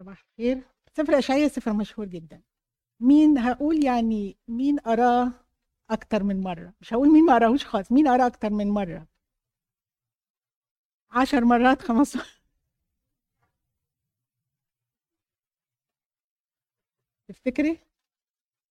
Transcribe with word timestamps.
صباح 0.00 0.24
الخير. 0.38 0.62
سفر 0.96 1.18
اشعياء 1.18 1.48
سفر 1.48 1.72
مشهور 1.72 2.06
جدا. 2.06 2.42
مين 3.00 3.38
هقول 3.38 3.84
يعني 3.84 4.36
مين 4.48 4.78
قراه 4.78 5.32
أكتر 5.90 6.22
من 6.22 6.40
مرة؟ 6.40 6.74
مش 6.80 6.94
هقول 6.94 7.08
مين 7.12 7.24
ما 7.26 7.34
قراهوش 7.34 7.64
خالص. 7.66 7.92
مين 7.92 8.08
قراه 8.08 8.26
أكتر 8.26 8.50
من 8.50 8.68
مرة؟ 8.70 9.06
عشر 11.10 11.44
مرات 11.44 11.82
خمس 11.82 12.16
تفتكري؟ 17.28 17.78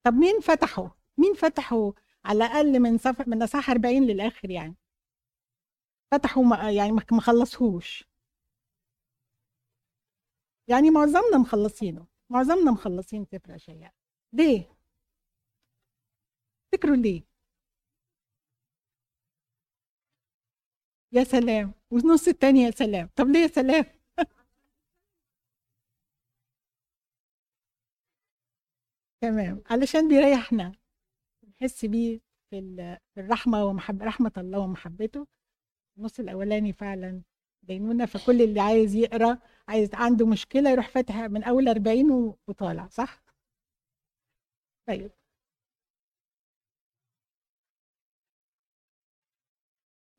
طب 0.03 0.13
مين 0.13 0.39
فتحه؟ 0.39 0.97
مين 1.17 1.33
فتحه 1.33 1.93
على 2.25 2.37
الأقل 2.45 2.79
من 2.79 2.97
صف 2.97 3.27
من 3.27 3.43
اصحاح 3.43 3.69
40 3.69 4.03
للآخر 4.07 4.49
يعني؟ 4.49 4.75
ما 6.37 6.71
يعني 6.71 6.91
ما 6.91 7.21
خلصهوش. 7.21 8.03
يعني 10.67 10.89
معظمنا 10.91 11.37
مخلصينه. 11.37 12.07
معظمنا 12.29 12.71
مخلصين 12.71 13.25
سفر 13.25 13.55
اشعياء 13.55 13.93
ليه؟ 14.33 14.77
تفتكروا 16.71 16.95
ليه؟ 16.95 17.23
يا 21.11 21.23
سلام. 21.23 21.73
والنص 21.91 22.27
التاني 22.27 22.59
يا 22.61 22.71
سلام. 22.71 23.09
طب 23.15 23.27
ليه 23.27 23.39
يا 23.39 23.47
سلام؟ 23.47 23.85
تمام. 29.21 29.63
علشان 29.69 30.07
بيريحنا. 30.09 30.71
نحس 31.49 31.85
بيه 31.85 32.19
في 32.49 32.97
الرحمة 33.17 33.65
ومحب 33.65 34.03
رحمة 34.03 34.31
الله 34.37 34.59
ومحبته. 34.59 35.27
النص 35.97 36.19
الأولاني 36.19 36.73
فعلا 36.73 37.21
بينونا 37.67 38.05
فكل 38.05 38.41
اللي 38.41 38.59
عايز 38.61 38.95
يقرأ 38.95 39.37
عايز 39.67 39.89
عنده 39.93 40.25
مشكلة 40.27 40.69
يروح 40.69 40.89
فاتح 40.89 41.15
من 41.17 41.43
أول 41.43 41.67
40 41.67 42.35
وطالع 42.47 42.87
صح؟ 42.87 43.21
طيب. 44.87 45.11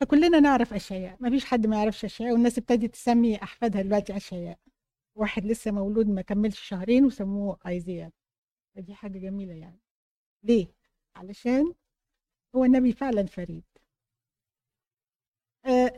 فكلنا 0.00 0.40
نعرف 0.40 0.74
أشياء 0.74 1.16
ما 1.20 1.30
فيش 1.30 1.44
حد 1.44 1.66
ما 1.66 1.76
يعرفش 1.76 2.04
أشياء 2.04 2.32
والناس 2.32 2.58
ابتدت 2.58 2.92
تسمي 2.94 3.42
أحفادها 3.42 3.82
دلوقتي 3.82 4.16
أشياء. 4.16 4.58
واحد 5.14 5.44
لسه 5.46 5.70
مولود 5.70 6.06
ما 6.08 6.22
كملش 6.22 6.60
شهرين 6.60 7.04
وسموه 7.04 7.58
أيزيا. 7.66 8.12
فدي 8.76 8.94
حاجة 8.94 9.18
جميلة 9.18 9.54
يعني. 9.54 9.80
ليه؟ 10.44 10.66
علشان 11.16 11.74
هو 12.56 12.64
النبي 12.64 12.92
فعلا 12.92 13.26
فريد. 13.26 13.64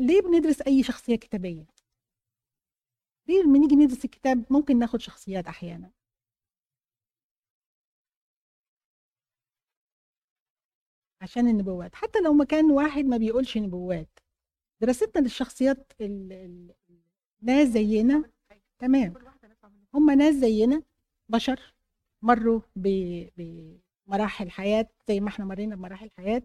ليه 0.01 0.21
بندرس 0.23 0.61
أي 0.63 0.83
شخصية 0.83 1.17
كتابية؟ 1.17 1.67
ليه 3.29 3.43
لما 3.43 3.59
نيجي 3.59 3.75
ندرس 3.77 4.05
الكتاب 4.05 4.45
ممكن 4.53 4.79
ناخد 4.79 5.01
شخصيات 5.01 5.47
أحيانا؟ 5.47 5.91
عشان 11.21 11.49
النبوات. 11.49 11.95
حتى 11.95 12.19
لو 12.21 12.33
مكان 12.33 12.71
واحد 12.71 13.05
ما 13.05 13.17
بيقولش 13.17 13.59
نبوات. 13.59 14.19
دراستنا 14.81 15.23
للشخصيات 15.23 15.93
ناس 17.43 17.69
زينا. 17.69 18.31
تمام. 18.79 19.15
هم 19.95 20.11
ناس 20.11 20.35
زينا. 20.35 20.83
بشر 21.29 21.75
مروا 22.23 22.61
بمراحل 22.77 24.51
حياة 24.51 24.89
زي 25.09 25.21
ما 25.21 25.29
إحنا 25.29 25.45
مرينا 25.45 25.77
بمراحل 25.77 26.11
حياة. 26.19 26.43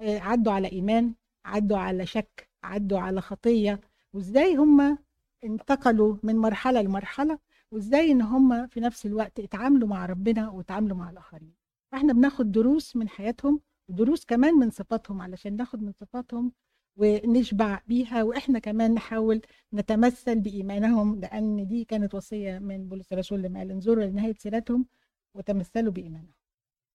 آه، 0.00 0.18
عدوا 0.18 0.52
على 0.52 0.72
إيمان 0.72 1.14
عدوا 1.44 1.78
على 1.78 2.06
شك 2.06 2.47
عدوا 2.64 2.98
على 2.98 3.20
خطية 3.20 3.80
وإزاي 4.12 4.56
هم 4.56 4.98
انتقلوا 5.44 6.16
من 6.22 6.36
مرحلة 6.36 6.82
لمرحلة 6.82 7.38
وإزاي 7.70 8.12
إن 8.12 8.22
هم 8.22 8.66
في 8.66 8.80
نفس 8.80 9.06
الوقت 9.06 9.40
اتعاملوا 9.40 9.88
مع 9.88 10.06
ربنا 10.06 10.48
واتعاملوا 10.50 10.96
مع 10.96 11.10
الآخرين. 11.10 11.52
فإحنا 11.92 12.12
بناخد 12.12 12.52
دروس 12.52 12.96
من 12.96 13.08
حياتهم 13.08 13.60
ودروس 13.88 14.24
كمان 14.24 14.54
من 14.54 14.70
صفاتهم 14.70 15.22
علشان 15.22 15.56
ناخد 15.56 15.82
من 15.82 15.92
صفاتهم 15.92 16.52
ونشبع 16.96 17.80
بيها 17.86 18.22
وإحنا 18.22 18.58
كمان 18.58 18.94
نحاول 18.94 19.42
نتمثل 19.74 20.40
بإيمانهم 20.40 21.20
لأن 21.20 21.66
دي 21.66 21.84
كانت 21.84 22.14
وصية 22.14 22.58
من 22.58 22.88
بولس 22.88 23.12
الرسول 23.12 23.42
لما 23.42 23.58
قال 23.58 23.70
انظروا 23.70 24.04
لنهايه 24.04 24.34
سيرتهم 24.34 24.86
وتمثلوا 25.34 25.92
بإيمانهم. 25.92 26.37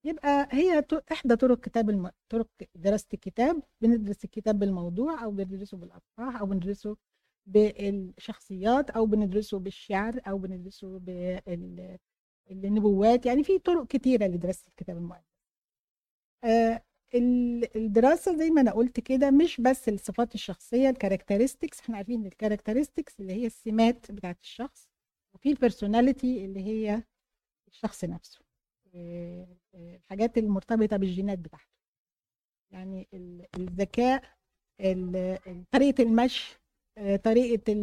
يبقى 0.06 0.48
هي 0.52 0.84
إحدى 1.12 1.36
طرق 1.36 1.60
كتاب 1.60 1.90
الم... 1.90 2.12
طرق 2.30 2.48
دراسة 2.76 3.08
الكتاب. 3.14 3.64
بندرس 3.82 4.24
الكتاب 4.26 4.60
بالموضوع 4.60 5.24
أو 5.24 5.32
بندرسه 5.32 5.78
بالافراح 5.78 6.36
أو 6.40 6.46
بندرسه 6.46 6.98
بالشخصيات 7.46 8.90
أو 8.90 9.06
بندرسه 9.06 9.60
بالشعر 9.60 10.22
أو 10.28 10.38
بندرسه 10.38 10.98
بالنبوات. 12.50 13.26
يعني 13.26 13.44
في 13.44 13.60
طرق 13.60 13.88
كتيرة 13.88 14.26
لدراسة 14.28 14.68
الكتاب 14.68 14.98
المقدس 14.98 15.34
آه 16.44 16.84
الدراسة 17.76 18.38
زي 18.38 18.50
ما 18.50 18.62
أنا 18.62 18.72
قلت 18.72 19.00
كده 19.00 19.32
مش 19.32 19.62
بس 19.62 19.90
الصفات 19.90 20.36
الشخصية 20.36 20.90
ال 20.90 20.96
characteristics 20.96 21.80
إحنا 21.80 21.98
عارفين 21.98 22.26
ال 22.26 22.32
characteristics 22.32 23.20
اللي 23.20 23.34
هي 23.34 23.46
السمات 23.46 24.12
بتاعت 24.12 24.40
الشخص 24.42 24.90
وفي 25.36 25.50
ال 25.50 25.58
personality 25.58 26.46
اللي 26.46 26.60
هي 26.60 27.04
الشخص 27.68 28.04
نفسه. 28.06 28.53
الحاجات 29.76 30.38
المرتبطة 30.38 30.98
بالجينات 30.98 31.40
بتاعته. 31.40 31.74
يعني 32.72 33.08
الذكاء 33.58 34.24
طريقة 35.72 36.04
المشي 36.04 36.60
آه، 36.98 37.16
طريقة 37.16 37.74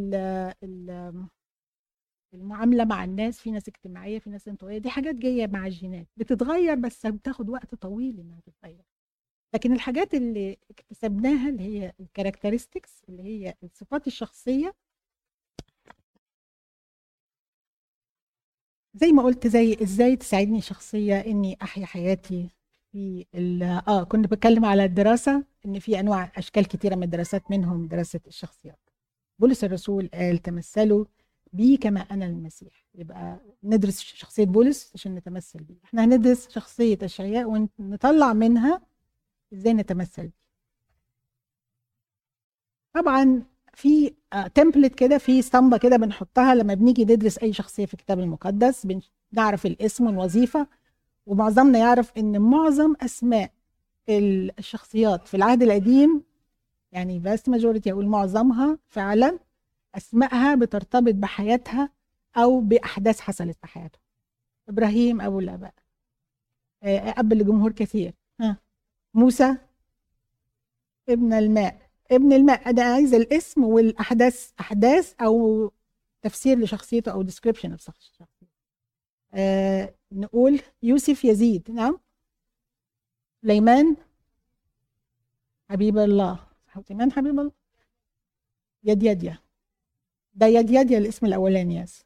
المعاملة 2.35 2.85
مع 2.85 3.05
الناس. 3.05 3.41
في 3.41 3.51
ناس 3.51 3.69
اجتماعية 3.69 4.19
في 4.19 4.31
ناس 4.31 4.49
انطوائية. 4.49 4.79
دي 4.79 4.91
حاجات 4.91 5.15
جاية 5.15 5.47
مع 5.47 5.67
الجينات. 5.67 6.07
بتتغير 6.17 6.75
بس 6.75 7.07
بتاخد 7.07 7.49
وقت 7.51 7.75
طويل 7.75 8.21
إنها 8.21 8.41
تتغير. 8.41 8.85
لكن 9.55 9.73
الحاجات 9.73 10.15
اللي 10.15 10.59
اكتسبناها 10.71 11.49
اللي 11.49 11.63
هي 11.63 11.93
ال 12.01 12.07
characteristics 12.07 13.03
اللي 13.09 13.23
هي 13.23 13.55
الصفات 13.63 14.07
الشخصية 14.07 14.75
زي 18.95 19.13
ما 19.13 19.23
قلت 19.23 19.47
زي 19.47 19.77
إزاي 19.83 20.17
تساعدني 20.17 20.61
شخصية 20.61 21.21
إني 21.21 21.59
أحيا 21.63 21.87
حياتي 21.87 22.49
في 22.93 23.27
آه 23.89 24.03
كنت 24.05 24.27
بتكلم 24.27 24.65
على 24.65 24.85
الدراسة 24.85 25.45
إن 25.67 25.79
في 25.79 26.01
أنواع 26.01 26.33
أشكال 26.37 26.69
كثيره 26.69 26.95
من 26.95 27.03
الدراسات 27.03 27.51
منهم 27.51 27.87
دراسة 27.87 28.21
الشخصيات. 28.27 28.79
بولس 29.39 29.65
الرسول 29.65 30.11
قال 30.15 30.39
تمثلوا 30.39 31.05
بي 31.53 31.77
كما 31.77 32.01
أنا 32.01 32.27
المسيح. 32.27 32.85
يبقى 32.95 33.41
ندرس 33.65 34.01
شخصية 34.01 34.45
بولس 34.47 34.91
عشان 34.95 35.15
نتمثل 35.15 35.59
بيه. 35.65 35.77
إحنا 35.85 36.05
هندرس 36.05 36.49
شخصية 36.51 36.99
أشعياء 37.03 37.69
ونطلع 37.79 38.33
منها 38.33 38.81
إزاي 39.53 39.73
نتمثل 39.75 40.23
بيه. 40.23 40.41
طبعا 42.95 43.43
في 43.75 44.15
تمبلت 44.55 44.95
كده 44.95 45.19
في 45.19 45.39
اسطمبة 45.39 45.77
كده 45.79 45.97
بنحطها 45.97 46.55
لما 46.55 46.75
بنيجي 46.75 47.05
ندرس 47.05 47.39
أي 47.39 47.53
شخصية 47.53 47.87
في 47.87 47.95
الكتاب 47.95 48.19
المقدس 48.21 48.87
بنعرف 49.33 49.67
الاسم 49.67 50.07
والوظيفة 50.07 50.67
ومعظمنا 51.27 51.79
يعرف 51.79 52.13
إن 52.19 52.41
معظم 52.41 52.95
أسماء 53.01 53.53
الشخصيات 54.09 55.29
في 55.29 55.37
العهد 55.37 55.63
القديم 55.63 56.23
يعني 56.93 57.19
بس 57.19 57.49
ماجوريتي 57.49 57.93
أقول 57.93 58.07
معظمها 58.07 58.79
فعلا 58.89 59.39
أسمائها 59.95 60.55
بترتبط 60.55 61.15
بحياتها 61.15 61.91
أو 62.37 62.61
بأحداث 62.61 63.21
حصلت 63.21 63.59
في 63.61 63.67
حياته 63.67 63.99
إبراهيم 64.69 65.21
أبو 65.21 65.39
الأباء 65.41 65.75
آه، 66.83 67.15
أب 67.19 67.33
لجمهور 67.33 67.73
كثير. 67.73 68.15
ها 68.41 68.57
موسى 69.15 69.57
ابن 71.09 71.33
الماء. 71.33 71.90
ابن 72.11 72.33
الماء 72.33 72.71
أنا 72.71 72.83
عايزه 72.83 73.17
الاسم 73.17 73.65
والأحداث 73.65 74.51
أحداث 74.61 75.15
أو 75.21 75.73
تفسير 76.23 76.59
لشخصيته 76.59 77.13
أو 77.13 77.23
description 77.23 77.71
of 77.71 77.81
شخصيته 77.81 78.27
آه 79.35 79.95
نقول 80.13 80.61
يوسف 80.83 81.25
يزيد 81.25 81.71
نعم. 81.71 82.01
سليمان 83.43 83.97
حبيب 85.71 85.99
الله. 85.99 86.47
سليمان 86.89 87.13
حبيب 87.13 87.41
الله. 87.41 87.53
يد 88.85 89.03
يديا 89.03 89.39
ده 90.35 90.47
يد 90.47 90.71
يديا 90.71 90.99
الاسم 90.99 91.27
الأولاني 91.27 91.77
يس. 91.77 92.05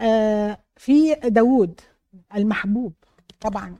آه 0.00 0.64
في 0.76 1.14
داوود 1.14 1.80
المحبوب 2.34 2.92
طبعا. 3.40 3.76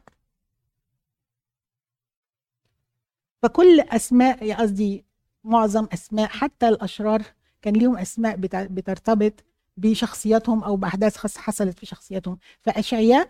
فكل 3.43 3.81
أسماء 3.81 4.53
قصدي 4.53 5.06
معظم 5.47 5.87
أسماء 5.93 6.29
حتى 6.29 6.69
الأشرار 6.69 7.23
كان 7.63 7.75
ليهم 7.75 7.97
أسماء 7.97 8.37
بترتبط 8.67 9.33
بشخصياتهم 9.77 10.65
أو 10.65 10.77
بأحداث 10.77 11.37
حصلت 11.39 11.79
في 11.79 11.87
شخصياتهم. 11.87 12.39
فأشعياء 12.61 13.29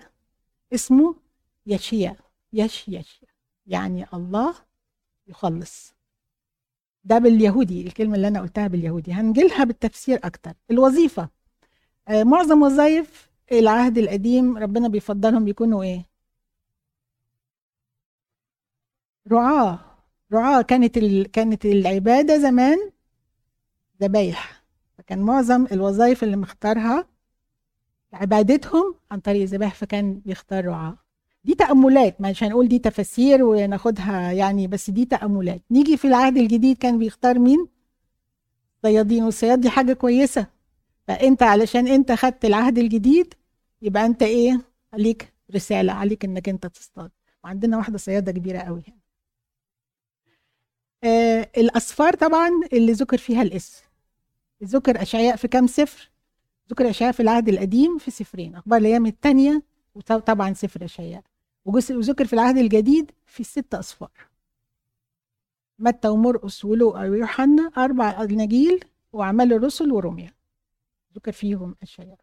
اسمه 0.74 1.16
يشيا 1.66 2.16
يش 2.52 2.88
يش 2.88 3.24
يعني 3.66 4.06
الله 4.14 4.54
يخلص. 5.26 5.94
ده 7.04 7.18
باليهودي 7.18 7.86
الكلمة 7.86 8.14
اللي 8.16 8.28
أنا 8.28 8.40
قلتها 8.40 8.66
باليهودي. 8.68 9.12
هنجيلها 9.12 9.64
بالتفسير 9.64 10.20
أكتر. 10.24 10.52
الوظيفة. 10.70 11.28
آه، 12.08 12.24
معظم 12.24 12.62
وظائف 12.62 13.30
العهد 13.52 13.98
القديم 13.98 14.58
ربنا 14.58 14.88
بيفضلهم 14.88 15.44
بيكونوا 15.44 15.82
إيه؟ 15.82 16.06
رعاة. 19.32 19.95
رعاة 20.32 20.62
كانت 20.62 20.96
ال... 20.96 21.30
كانت 21.30 21.64
العبادة 21.66 22.38
زمان 22.38 22.78
ذبايح. 24.02 24.62
فكان 24.98 25.18
معظم 25.18 25.66
الوظائف 25.72 26.24
اللي 26.24 26.36
مختارها 26.36 27.06
عبادتهم 28.12 28.94
عن 29.10 29.20
طريق 29.20 29.42
الذبائح 29.42 29.74
فكان 29.74 30.20
بيختار 30.26 30.64
رعاة. 30.64 30.96
دي 31.44 31.54
تأملات 31.54 32.20
مش 32.20 32.44
هنقول 32.44 32.68
دي 32.68 32.78
تفاسير 32.78 33.44
وناخدها 33.44 34.32
يعني 34.32 34.66
بس 34.66 34.90
دي 34.90 35.04
تأملات. 35.04 35.62
نيجي 35.70 35.96
في 35.96 36.08
العهد 36.08 36.36
الجديد 36.36 36.78
كان 36.78 36.98
بيختار 36.98 37.38
مين؟ 37.38 37.66
صيادين 38.82 39.24
والصياد 39.24 39.60
دي 39.60 39.70
حاجة 39.70 39.92
كويسة. 39.92 40.46
فأنت 41.08 41.42
علشان 41.42 41.86
أنت 41.86 42.12
خدت 42.12 42.44
العهد 42.44 42.78
الجديد 42.78 43.34
يبقى 43.82 44.06
أنت 44.06 44.22
إيه؟ 44.22 44.60
عليك 44.92 45.32
رسالة 45.54 45.92
عليك 45.92 46.24
إنك 46.24 46.48
أنت 46.48 46.66
تصطاد. 46.66 47.10
وعندنا 47.44 47.76
واحدة 47.76 47.98
صيادة 47.98 48.32
كبيرة 48.32 48.58
قوي 48.58 48.82
آه 51.04 51.50
الأسفار 51.56 52.14
طبعا 52.14 52.50
اللي 52.72 52.92
ذكر 52.92 53.18
فيها 53.18 53.42
الاسم 53.42 53.84
ذكر 54.64 55.02
أشعياء 55.02 55.36
في 55.36 55.48
كام 55.48 55.66
سفر؟ 55.66 56.10
ذكر 56.70 56.90
أشعياء 56.90 57.12
في 57.12 57.20
العهد 57.20 57.48
القديم 57.48 57.98
في 57.98 58.10
سفرين 58.10 58.54
أخبار 58.54 58.80
الأيام 58.80 59.06
الثانية 59.06 59.62
وطبعا 59.94 60.52
سفر 60.54 60.84
أشعياء. 60.84 61.22
وذكر 61.64 62.24
في 62.26 62.32
العهد 62.32 62.58
الجديد 62.58 63.10
في 63.26 63.44
ست 63.44 63.74
أسفار 63.74 64.10
متى 65.78 66.08
ومرقس 66.08 66.64
ولوقا 66.64 67.08
ويوحنا 67.08 67.70
أربع 67.78 68.22
أناجيل 68.22 68.84
وأعمال 69.12 69.52
الرسل 69.52 69.92
وروميا. 69.92 70.32
ذكر 71.16 71.32
فيهم 71.32 71.76
أشعياء. 71.82 72.18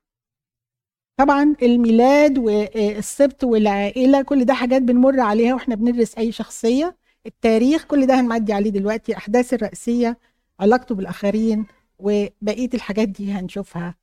طبعا 1.17 1.55
الميلاد 1.61 2.37
والسبت 2.37 3.43
والعائلة 3.43 4.21
كل 4.21 4.45
ده 4.45 4.53
حاجات 4.53 4.81
بنمر 4.81 5.19
عليها 5.19 5.53
وإحنا 5.53 5.75
بندرس 5.75 6.17
أي 6.17 6.31
شخصية. 6.31 6.95
التاريخ 7.25 7.83
كل 7.85 8.05
ده 8.07 8.19
هنعدي 8.19 8.53
عليه 8.53 8.69
دلوقتي 8.69 9.17
أحداث 9.17 9.53
الرئيسية 9.53 10.17
علاقته 10.59 10.95
بالآخرين 10.95 11.65
وبقية 11.99 12.69
الحاجات 12.73 13.07
دي 13.09 13.31
هنشوفها 13.31 13.95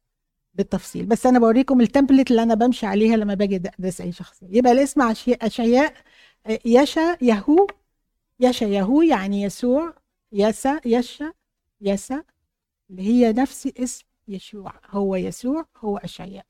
بالتفصيل. 0.55 1.07
بس 1.07 1.27
أنا 1.27 1.39
بوريكم 1.39 1.81
التمبلت 1.81 2.31
اللي 2.31 2.43
أنا 2.43 2.55
بمشي 2.55 2.87
عليها 2.87 3.17
لما 3.17 3.35
باجي 3.35 3.57
أدرس 3.57 4.01
أي 4.01 4.13
شخصية. 4.13 4.47
يبقى 4.51 4.73
الاسم 4.73 5.03
اشعياء 5.43 5.95
يشا 6.65 7.17
يهو 7.23 7.67
يشا 8.41 8.65
يهو 8.65 9.03
يعني 9.03 9.43
يسوع 9.43 9.95
يسا 10.33 10.81
يشا 10.87 11.33
يسا 11.81 12.25
اللي 12.91 13.03
هي 13.03 13.33
نفس 13.33 13.67
اسم 13.79 14.05
يشوع. 14.29 14.73
هو 14.91 15.17
يسوع 15.17 15.67
هو 15.77 15.97
اشعياء 15.99 16.47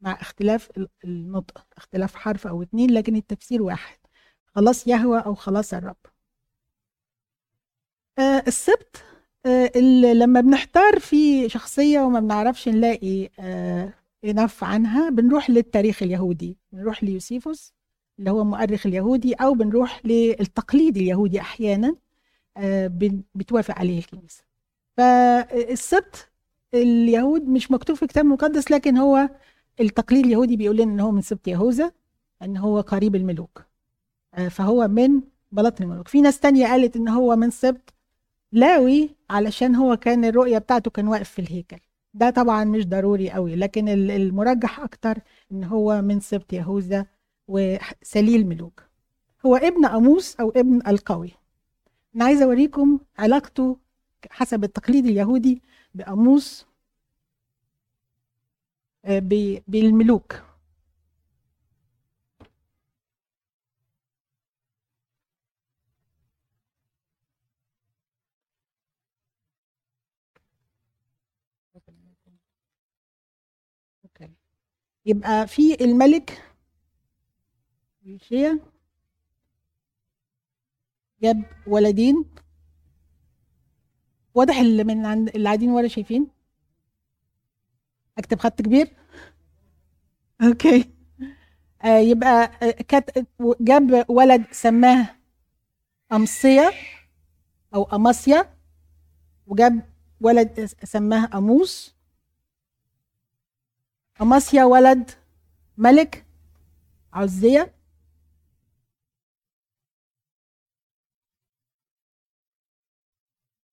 مع 0.00 0.12
اختلاف 0.20 0.70
النطق 1.04 1.66
اختلاف 1.76 2.14
حرف 2.14 2.46
أو 2.46 2.62
اتنين 2.62 2.90
لكن 2.90 3.16
التفسير 3.16 3.62
واحد. 3.62 3.98
خلاص 4.54 4.86
يهوى 4.86 5.18
أو 5.18 5.34
خلاص 5.34 5.74
الرب. 5.74 5.96
آه 8.18 8.42
السبت 8.46 9.04
آه 9.46 9.78
لما 10.12 10.40
بنحتار 10.40 10.98
في 11.00 11.48
شخصية 11.48 12.00
وما 12.00 12.20
بنعرفش 12.20 12.68
نلاقي 12.68 13.28
آه 13.40 13.92
انف 14.24 14.64
عنها 14.64 15.10
بنروح 15.10 15.50
للتاريخ 15.50 16.02
اليهودي. 16.02 16.56
بنروح 16.72 17.04
ليوسيفوس 17.04 17.72
اللي 18.18 18.30
هو 18.30 18.42
المؤرخ 18.42 18.86
اليهودي 18.86 19.34
أو 19.34 19.54
بنروح 19.54 20.06
للتقليد 20.06 20.96
اليهودي 20.96 21.40
أحيانا 21.40 21.96
آه 22.56 22.86
بتوافق 23.34 23.78
عليه 23.78 23.98
الكنيسة. 23.98 24.44
فالسبت 24.96 26.30
اليهود 26.74 27.48
مش 27.48 27.70
مكتوب 27.70 27.96
في 27.96 28.02
الكتاب 28.02 28.24
المقدس 28.24 28.70
لكن 28.70 28.96
هو 28.96 29.30
التقليد 29.80 30.24
اليهودي 30.26 30.56
بيقول 30.56 30.76
لنا 30.76 30.92
إن 30.92 31.00
هو 31.00 31.10
من 31.10 31.20
سبط 31.22 31.48
يهوذا 31.48 31.92
إن 32.42 32.56
هو 32.56 32.80
قريب 32.80 33.16
الملوك. 33.16 33.62
فهو 34.50 34.88
من 34.88 35.20
بلاط 35.52 35.80
الملوك. 35.80 36.08
في 36.08 36.20
ناس 36.20 36.40
تانية 36.40 36.66
قالت 36.66 36.96
إن 36.96 37.08
هو 37.08 37.36
من 37.36 37.50
سبط 37.50 37.94
لاوي 38.52 39.10
علشان 39.30 39.74
هو 39.74 39.96
كان 39.96 40.24
الرؤية 40.24 40.58
بتاعته 40.58 40.90
كان 40.90 41.08
واقف 41.08 41.30
في 41.30 41.38
الهيكل. 41.38 41.78
ده 42.14 42.30
طبعا 42.30 42.64
مش 42.64 42.86
ضروري 42.86 43.30
قوي 43.30 43.56
لكن 43.56 43.88
المرجح 43.88 44.80
أكتر 44.80 45.18
إن 45.52 45.64
هو 45.64 46.02
من 46.02 46.20
سبط 46.20 46.52
يهوذا 46.52 47.06
وسليل 47.48 48.46
ملوك. 48.46 48.82
هو 49.46 49.56
ابن 49.56 49.84
أموس 49.84 50.36
أو 50.36 50.50
ابن 50.50 50.86
القوي. 50.86 51.30
أنا 52.16 52.24
عايزة 52.24 52.44
أوريكم 52.44 52.98
علاقته 53.18 53.76
حسب 54.30 54.64
التقليد 54.64 55.06
اليهودي 55.06 55.62
بأموس 55.94 56.66
بالملوك. 59.68 60.42
يبقى 75.06 75.46
في 75.46 75.84
الملك. 75.84 76.42
يوشيا 78.04 78.60
جاب 81.22 81.42
ولدين. 81.66 82.24
واضح 84.34 84.56
اللي 84.56 84.84
من 84.84 85.06
عند 85.06 85.28
اللي 85.28 85.44
قاعدين 85.48 85.70
ورا 85.70 85.88
شايفين. 85.88 86.26
اكتب 88.18 88.38
خط 88.38 88.62
كبير. 88.62 88.96
أوكي. 90.42 90.90
آه 91.84 91.98
يبقى 91.98 92.48
كت 92.88 93.26
جاب 93.60 94.04
ولد 94.10 94.44
سماه 94.52 95.16
أمصية 96.12 96.70
أو 97.74 97.82
أماسيا 97.84 98.54
وجاب 99.46 99.92
ولد 100.20 100.64
سماه 100.84 101.30
أموس. 101.38 101.96
أماسيا 104.20 104.64
ولد 104.64 105.10
ملك 105.78 106.24
عزية. 107.14 107.74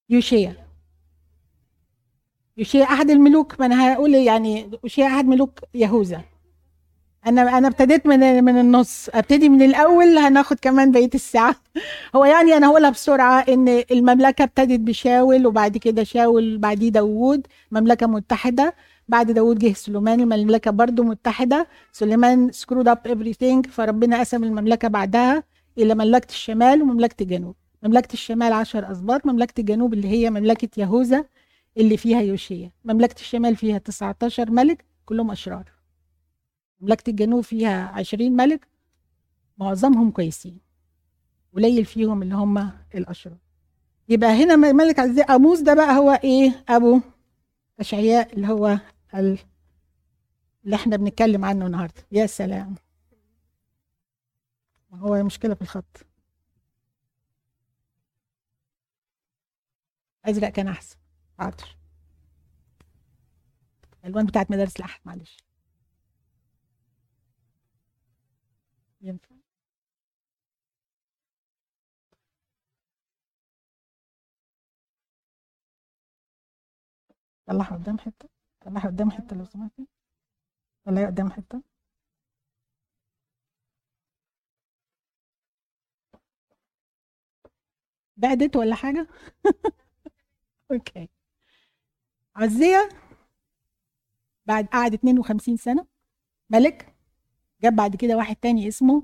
يوشيا. 0.09 0.55
يوشيا 2.57 2.83
أحد 2.83 3.09
الملوك 3.09 3.59
ما 3.59 3.65
أنا 3.65 3.93
هقول 3.93 4.15
يعني 4.15 4.71
يوشيا 4.83 5.07
أحد 5.07 5.25
ملوك 5.25 5.59
يهوذا. 5.73 6.21
أنا 7.27 7.57
أنا 7.57 7.67
ابتديت 7.67 8.07
من 8.07 8.43
من 8.43 8.57
النص. 8.59 9.09
أبتدي 9.13 9.49
من 9.49 9.61
الأول 9.61 10.17
هناخد 10.17 10.59
كمان 10.59 10.91
بقية 10.91 11.09
الساعة. 11.15 11.55
هو 12.15 12.25
يعني 12.25 12.53
أنا 12.57 12.67
هقولها 12.67 12.89
بسرعة 12.89 13.39
إن 13.49 13.83
المملكة 13.91 14.43
ابتدت 14.43 14.79
بشاول 14.79 15.47
وبعد 15.47 15.77
كده 15.77 16.03
شاول 16.03 16.57
بعديه 16.57 16.89
داوود 16.89 17.47
مملكة 17.71 18.07
متحدة. 18.07 18.75
بعد 19.09 19.31
داوود 19.31 19.59
جه 19.59 19.73
سليمان 19.73 20.19
المملكة 20.21 20.71
برضو 20.71 21.03
متحدة. 21.03 21.67
سليمان 21.91 22.51
screwed 22.51 22.87
up 22.87 22.97
everything 23.07 23.69
فربنا 23.69 24.19
قسم 24.19 24.43
المملكة 24.43 24.87
بعدها 24.87 25.43
إلى 25.77 25.95
مملكة 25.95 26.29
الشمال 26.29 26.81
ومملكة 26.81 27.23
الجنوب. 27.23 27.55
مملكة 27.83 28.13
الشمال 28.13 28.53
10 28.53 28.91
أسباط 28.91 29.25
مملكة 29.25 29.59
الجنوب 29.61 29.93
اللي 29.93 30.07
هي 30.07 30.29
مملكة 30.29 30.69
يهوذا 30.81 31.25
اللي 31.77 31.97
فيها 31.97 32.21
يوشيا. 32.21 32.71
مملكة 32.85 33.19
الشمال 33.19 33.55
فيها 33.55 33.77
19 33.77 34.51
ملك 34.51 34.85
كلهم 35.05 35.31
أشرار. 35.31 35.71
مملكة 36.81 37.09
الجنوب 37.09 37.43
فيها 37.43 37.87
عشرين 37.87 38.35
ملك 38.35 38.67
معظمهم 39.57 40.11
كويسين. 40.11 40.57
قليل 41.55 41.85
فيهم 41.85 42.21
اللي 42.21 42.35
هم 42.35 42.69
الأشرار. 42.95 43.37
يبقى 44.09 44.29
هنا 44.43 44.55
ملك 44.55 44.99
عزيا 44.99 45.19
أموس 45.29 45.59
ده 45.59 45.73
بقى 45.73 45.97
هو 45.97 46.11
إيه؟ 46.23 46.63
أبو 46.69 46.99
أشعياء 47.79 48.33
اللي 48.33 48.47
هو 48.47 48.77
اللي 49.15 49.37
إحنا 50.75 50.97
بنتكلم 50.97 51.45
عنه 51.45 51.65
النهارده؟ 51.65 52.03
يا 52.11 52.25
سلام. 52.25 52.75
هو 54.93 55.23
مشكلة 55.23 55.53
في 55.55 55.61
الخط. 55.61 56.05
أزرق 60.25 60.49
كان 60.49 60.67
أحسن. 60.67 60.97
حاضر. 61.39 61.77
الألوان 64.03 64.25
بتاعت 64.25 64.51
مدارس 64.51 64.75
الأحد 64.77 65.01
معلش. 65.05 65.37
ينفع؟ 69.01 69.35
طلعها 77.47 77.75
قدام 77.75 77.97
حتة. 77.99 78.28
طلعها 78.69 78.87
قدام 78.87 79.11
حتة 79.11 79.35
لو 79.35 79.45
سمحتي. 79.45 79.87
طلعها 80.85 81.05
قدام 81.07 81.31
حتة؟ 81.31 81.61
بعدت 88.17 88.55
ولا 88.55 88.75
حاجة؟ 88.75 89.07
أوكي 90.71 91.09
عزية 92.35 92.89
بعد 94.45 94.65
قعد 94.67 94.93
52 94.93 95.57
سنة. 95.57 95.85
ملك 96.49 96.95
جاب 97.61 97.75
بعد 97.75 97.95
كده 97.95 98.17
واحد 98.17 98.35
تاني 98.35 98.67
اسمه 98.67 99.03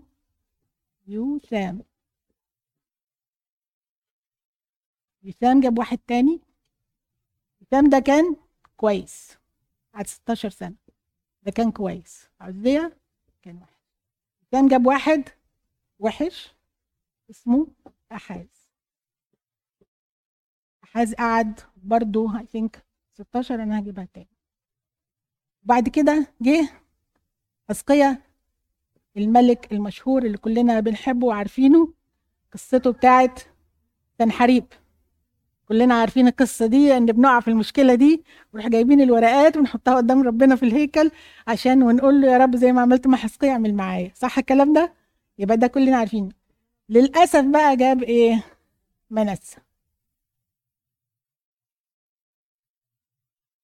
يوسام. 1.07 1.84
يوسام 5.24 5.60
جاب 5.62 5.79
واحد 5.79 5.98
تاني. 6.07 6.41
يوسام 7.62 7.89
ده 7.89 8.00
كان 8.00 8.36
كويس. 8.77 9.38
قعد 9.96 10.08
16 10.08 10.50
سنة. 10.50 10.75
ده 11.44 11.52
كان 11.52 11.72
كويس. 11.72 12.30
عزية 12.40 12.98
كان 13.42 13.56
واحد 13.58 13.75
يوسام 14.54 14.68
جاب 14.68 14.86
واحد 14.88 15.30
وحش 16.00 16.54
اسمه 17.30 17.68
أحاز. 18.12 18.48
أحاز 20.84 21.14
قعد 21.14 21.60
برضو 21.78 22.28
I 22.30 22.42
think 22.58 22.80
16 23.14 23.56
أنا 23.64 23.80
هجيبها 23.80 24.08
تاني. 24.14 24.28
بعد 25.64 25.90
كده 25.90 26.28
جه 26.42 26.70
أسقية 27.72 28.22
الملك 29.18 29.72
المشهور 29.72 30.25
اللي 30.25 30.38
كلنا 30.38 30.80
بنحبه 30.80 31.28
وعارفينه. 31.28 31.94
قصته 32.54 32.92
بتاعت 32.92 33.40
تنحريب 34.18 34.66
كلنا 35.65 35.95
عارفين 35.95 36.27
القصة 36.27 36.65
دي 36.65 36.98
إن 36.98 37.05
بنقع 37.05 37.39
في 37.39 37.48
المشكلة 37.48 37.95
دي 37.95 38.24
ونروح 38.53 38.67
جايبين 38.69 39.01
الورقات 39.01 39.57
ونحطها 39.57 39.95
قدام 39.95 40.22
ربنا 40.24 40.55
في 40.55 40.63
الهيكل 40.63 41.12
عشان 41.48 41.84
ونقول 41.84 42.22
له 42.22 42.27
يا 42.31 42.38
رب 42.38 42.55
زي 42.55 42.72
ما 42.72 42.81
عملت 42.81 43.07
مع 43.07 43.17
حسقية 43.17 43.50
اعمل 43.51 43.74
معايا. 43.74 44.12
صح 44.15 44.38
الكلام 44.38 44.74
ده؟ 44.74 44.93
يبقى 45.39 45.57
ده 45.57 45.67
كلنا 45.67 45.98
عارفينه. 45.98 46.29
للأسف 46.89 47.45
بقى 47.45 47.75
جاب 47.77 48.03
إيه؟ 48.03 48.43
منسى 49.10 49.57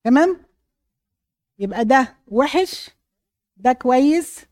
تمام؟ 0.04 0.38
يبقى 1.60 1.86
ده 1.86 2.18
وحش 2.28 2.90
ده 3.58 3.74
كويس 3.74 4.46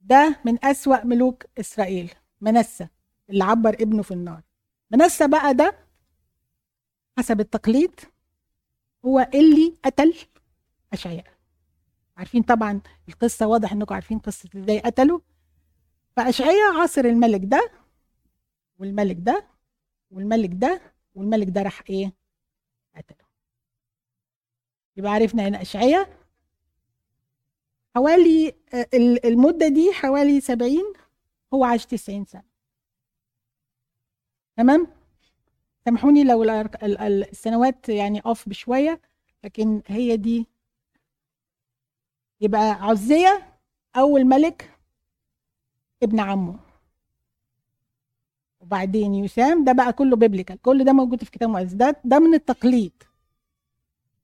ده 0.00 0.40
من 0.44 0.64
أسوأ 0.64 1.04
ملوك 1.04 1.44
إسرائيل. 1.60 2.10
منسى 2.40 2.88
اللي 3.30 3.44
عبر 3.44 3.74
ابنه 3.74 4.02
في 4.02 4.10
النار. 4.10 4.42
منسى 4.90 5.28
بقى 5.28 5.54
ده 5.54 5.87
حسب 7.18 7.40
التقليد 7.40 8.00
هو 9.04 9.30
اللي 9.34 9.74
قتل 9.84 10.14
أشعياء 10.92 11.24
عارفين 12.16 12.42
طبعا 12.42 12.80
القصة 13.08 13.46
واضح 13.46 13.72
إنكم 13.72 13.94
عارفين 13.94 14.18
قصة 14.18 14.48
إزاي 14.56 14.78
قتلوا. 14.80 15.20
فأشعياء 16.16 16.80
عاصر 16.80 17.00
الملك 17.04 17.40
ده 17.44 17.70
والملك 18.78 19.16
ده 19.20 19.46
والملك 20.10 20.50
ده 20.52 20.80
والملك 21.14 21.48
ده 21.48 21.62
راح 21.62 21.82
إيه؟ 21.90 22.12
قتله. 22.96 23.26
يبقى 24.96 25.12
عرفنا 25.12 25.48
هنا 25.48 25.62
أشعياء 25.62 26.18
حوالي 27.94 28.54
المدة 29.24 29.68
دي 29.68 29.92
حوالي 29.92 30.40
سبعين 30.40 30.92
هو 31.54 31.64
عاش 31.64 31.86
تسعين 31.86 32.24
سنة. 32.24 32.44
تمام؟ 34.56 34.86
سامحوني 35.88 36.24
لو 36.24 36.42
السنوات 36.82 37.88
يعني 37.88 38.20
off 38.20 38.48
بشوية 38.48 39.00
لكن 39.44 39.82
هي 39.86 40.16
دي. 40.16 40.46
يبقى 42.40 42.70
عزية 42.70 43.58
أول 43.96 44.24
ملك 44.24 44.78
ابن 46.02 46.20
عمه. 46.20 46.60
وبعدين 48.60 49.14
يسام 49.14 49.64
ده 49.64 49.72
بقى 49.72 49.92
كله 49.92 50.16
biblical 50.16 50.62
كل 50.62 50.84
ده 50.84 50.92
موجود 50.92 51.24
في 51.24 51.30
كتاب 51.30 51.48
المقدس 51.48 51.72
ده 51.72 52.00
ده 52.04 52.18
من 52.18 52.34
التقليد. 52.34 52.92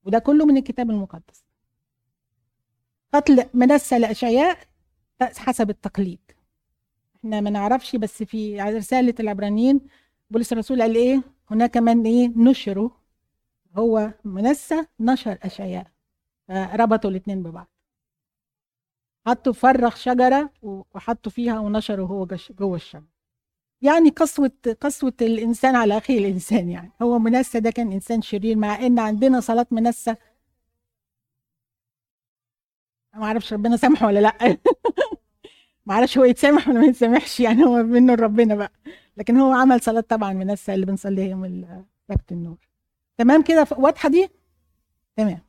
وده 0.05 0.19
كله 0.19 0.47
من 0.47 0.57
الكتاب 0.57 0.91
المقدس. 0.91 1.45
قتل 3.15 3.47
منسى 3.55 3.99
لأشعياء 3.99 4.59
حسب 5.37 5.71
التقليد. 5.71 6.21
إحنا 7.17 7.41
ما 7.41 7.51
نعرفش 7.51 7.97
بس 7.97 8.23
في 8.23 8.61
رسالة 8.63 9.15
العبرانيين 9.21 9.81
بولس 10.31 10.53
الرسول 10.53 10.83
قال 10.83 10.97
إيه؟ 10.97 11.34
هناك 11.51 11.77
من 11.77 12.07
إيه؟ 12.07 12.29
نشروا 12.37 12.91
هو 13.77 14.13
منسى 14.25 14.87
نشر 15.01 15.39
أشعياء 15.43 15.87
ربطوا 16.51 17.11
الاثنين 17.11 17.43
ببعض. 17.43 17.69
حطوا 19.27 19.53
فرخ 19.53 19.97
شجرة 19.97 20.51
وحطوا 20.63 21.33
فيها 21.33 21.59
ونشروا 21.61 22.07
هو 22.09 22.27
جوه 22.51 22.75
الشجرة. 22.77 23.05
يعني 23.83 24.11
قسوة 24.11 24.53
قسوة 24.81 25.13
الإنسان 25.23 25.77
على 25.77 25.99
أخيه 25.99 26.19
الإنسان 26.19 26.69
يعني. 26.71 26.93
هو 27.03 27.19
منسى 27.19 27.61
ده 27.61 27.71
كان 27.71 27.93
إنسان 27.93 28.23
شرير 28.23 28.57
مع 28.57 28.87
إن 28.87 28.99
عندنا 28.99 29.41
صلاة 29.41 29.67
منسى. 29.71 30.17
ما 33.15 33.25
أعرفش 33.25 33.53
ربنا 33.53 33.77
سامحه 33.77 34.07
ولا 34.07 34.19
لأ. 34.21 34.39
ما 35.87 35.95
أعرفش 35.95 36.19
هو 36.19 36.25
يتسامح 36.25 36.69
ولا 36.69 36.81
ما 36.81 36.87
يتسامحش 36.87 37.41
يعني 37.41 37.65
هو 37.65 37.83
منه 37.83 38.15
ربنا 38.15 38.55
بقى. 38.55 38.73
لكن 39.17 39.37
هو 39.37 39.53
عمل 39.53 39.81
صلاة 39.81 40.01
طبعا 40.01 40.33
من 40.33 40.51
الساعة 40.51 40.75
اللي 40.75 40.87
بنصليها 40.87 41.25
يوم 41.25 41.67
سبت 42.09 42.33
النور. 42.33 42.57
تمام 43.19 43.43
كده؟ 43.43 43.67
واضحة 43.79 44.09
دي؟ 44.09 44.29
تمام. 45.17 45.41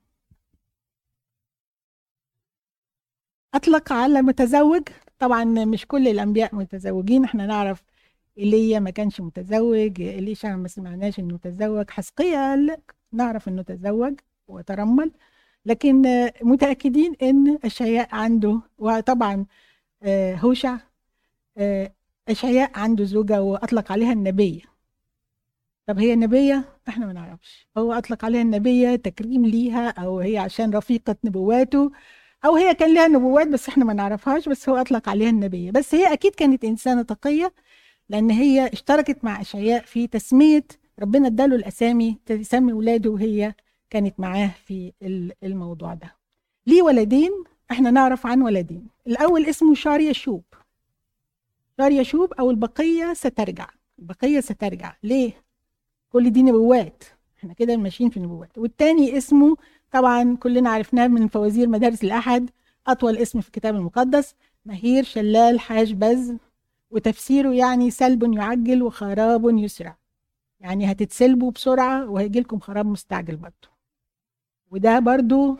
أطلق 3.54 3.94
على 3.94 4.22
متزوج. 4.22 4.84
طبعا 5.20 5.44
مش 5.44 5.86
كل 5.88 6.08
الأنبياء 6.08 6.56
متزوجين. 6.56 7.24
إحنا 7.24 7.46
نعرف 7.46 7.84
إيليا 8.38 8.80
ما 8.80 8.90
كانش 8.90 9.22
متزوج 9.22 10.02
اليشع 10.02 10.56
ما 10.56 10.68
سمعناش 10.68 11.20
إنه 11.20 11.38
تزوج 11.38 11.90
حسقيا 11.90 12.78
نعرف 13.12 13.48
إنه 13.48 13.62
تزوج 13.62 14.14
وترمل 14.48 15.12
لكن 15.66 16.02
متأكدين 16.42 17.16
إن 17.22 17.60
اشعياء 17.66 18.16
عنده. 18.16 18.62
وطبعا 18.78 19.46
آه، 20.04 20.36
هوشع 20.36 20.78
آه، 21.58 21.94
اشعياء 22.29 22.72
عنده 22.75 23.03
زوجه 23.05 23.41
وأطلق 23.41 23.91
عليها 23.91 24.13
النبية. 24.13 24.62
طب 25.88 26.00
هي 26.00 26.15
نبيه 26.15 26.63
إحنا 26.89 27.05
ما 27.05 27.13
نعرفش. 27.13 27.67
هو 27.77 27.94
أطلق 27.94 28.25
عليها 28.25 28.41
النبية 28.41 28.96
تكريم 28.96 29.46
ليها 29.46 29.89
أو 29.89 30.20
هي 30.20 30.38
عشان 30.38 30.75
رفيقة 30.75 31.15
نبواته 31.24 31.91
أو 32.46 32.55
هي 32.55 32.74
كان 32.75 32.94
لها 32.94 33.08
نبوات 33.08 33.48
بس 33.48 33.70
إحنا 33.70 33.86
ما 33.86 33.94
نعرفهاش 33.94 34.50
بس 34.50 34.70
هو 34.70 34.75
أطلق 34.75 35.10
عليها 35.10 35.29
النبية. 35.29 35.72
بس 35.72 35.96
هي 35.96 36.13
أكيد 36.13 36.36
كانت 36.36 36.65
إنسانة 36.65 37.01
تقية 37.01 37.53
لأن 38.10 38.29
هي 38.32 38.67
اشتركت 38.74 39.24
مع 39.24 39.41
أشعياء 39.41 39.82
في 39.86 40.08
تسمية 40.08 40.63
ربنا 41.00 41.27
اداله 41.27 41.55
الأسامي 41.55 42.17
تسمي 42.25 42.74
ولاده 42.74 43.10
وهي 43.10 43.53
كانت 43.89 44.20
معاه 44.20 44.51
في 44.65 44.94
الموضوع 45.44 45.94
ده. 45.94 46.15
ليه 46.67 46.82
ولدين؟ 46.82 47.32
إحنا 47.72 47.91
نعرف 47.91 48.25
عن 48.27 48.41
ولدين. 48.41 48.88
الأول 49.08 49.46
اسمه 49.46 49.74
شار 49.75 50.00
يشوب 50.00 50.44
شار 51.77 51.91
يشوب 51.91 52.34
أو 52.34 52.51
البقية 52.51 53.13
سترجع. 53.13 53.70
البقية 54.00 54.39
سترجع. 54.39 54.96
ليه؟ 55.03 55.34
كل 56.10 56.29
دي 56.29 56.44
نبوات. 56.44 57.03
إحنا 57.39 57.53
كده 57.53 57.77
ماشيين 57.77 58.10
في 58.10 58.17
النبوات. 58.17 58.58
والتاني 58.58 59.17
اسمه 59.17 59.58
طبعا 59.91 60.36
كلنا 60.36 60.70
عرفناه 60.70 61.08
من 61.08 61.27
فوازير 61.27 61.67
مدارس 61.70 62.03
الأحد. 62.03 62.50
أطول 62.88 63.17
اسم 63.17 63.41
في 63.41 63.48
الكتاب 63.48 63.75
المقدس 63.75 64.36
مهير 64.65 65.03
شلال 65.03 65.60
حاج 65.60 65.94
بز. 65.94 66.34
وتفسيره 66.91 67.53
يعني 67.53 67.91
سلب 67.91 68.34
يعجل 68.34 68.84
وخراب 68.84 69.58
يسرع 69.58 69.98
يعني 70.60 70.91
هتتسلبوا 70.91 71.51
بسرعة 71.51 72.10
وهيجي 72.10 72.39
لكم 72.39 72.60
خراب 72.60 72.86
مستعجل 72.86 73.36
برضه. 73.36 73.70
وده 74.72 75.00
برضو 75.00 75.58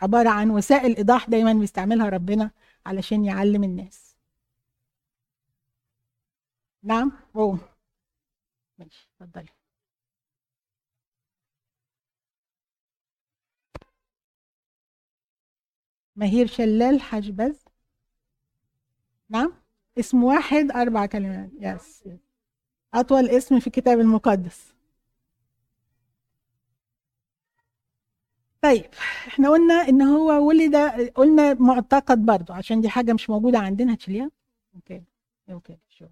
عبارة 0.00 0.28
عن 0.28 0.50
وسائل 0.50 0.96
إيضاح 0.96 1.30
دايما 1.30 1.52
بيستعملها 1.52 2.08
ربنا 2.08 2.50
علشان 2.86 3.24
يعلم 3.24 3.64
الناس. 3.64 4.05
نعم 6.86 7.12
أوه 7.36 7.58
ماشي 8.78 9.08
اتفضلي. 9.20 9.48
مهير 16.16 16.46
شلال 16.46 17.00
حاش 17.00 17.32
بز. 17.32 17.64
نعم 19.30 19.52
اسم 19.98 20.24
واحد 20.24 20.70
أربع 20.70 21.06
كلمات. 21.06 21.50
yes 21.60 22.04
أطول 22.94 23.28
اسم 23.30 23.60
في 23.60 23.66
الكتاب 23.66 24.00
المقدس. 24.00 24.74
طيب 28.62 28.84
إحنا 29.28 29.50
قلنا 29.50 29.74
إن 29.74 30.02
هو 30.02 30.48
ولد 30.48 30.76
قلنا 31.14 31.54
معتقد 31.54 32.26
برضو 32.26 32.52
عشان 32.52 32.80
دي 32.80 32.88
حاجة 32.88 33.12
مش 33.12 33.30
موجودة 33.30 33.58
عندنا 33.58 33.94
هتشيليها 33.94 34.30
okay 34.76 35.02
okay 35.50 35.78
so 35.88 36.06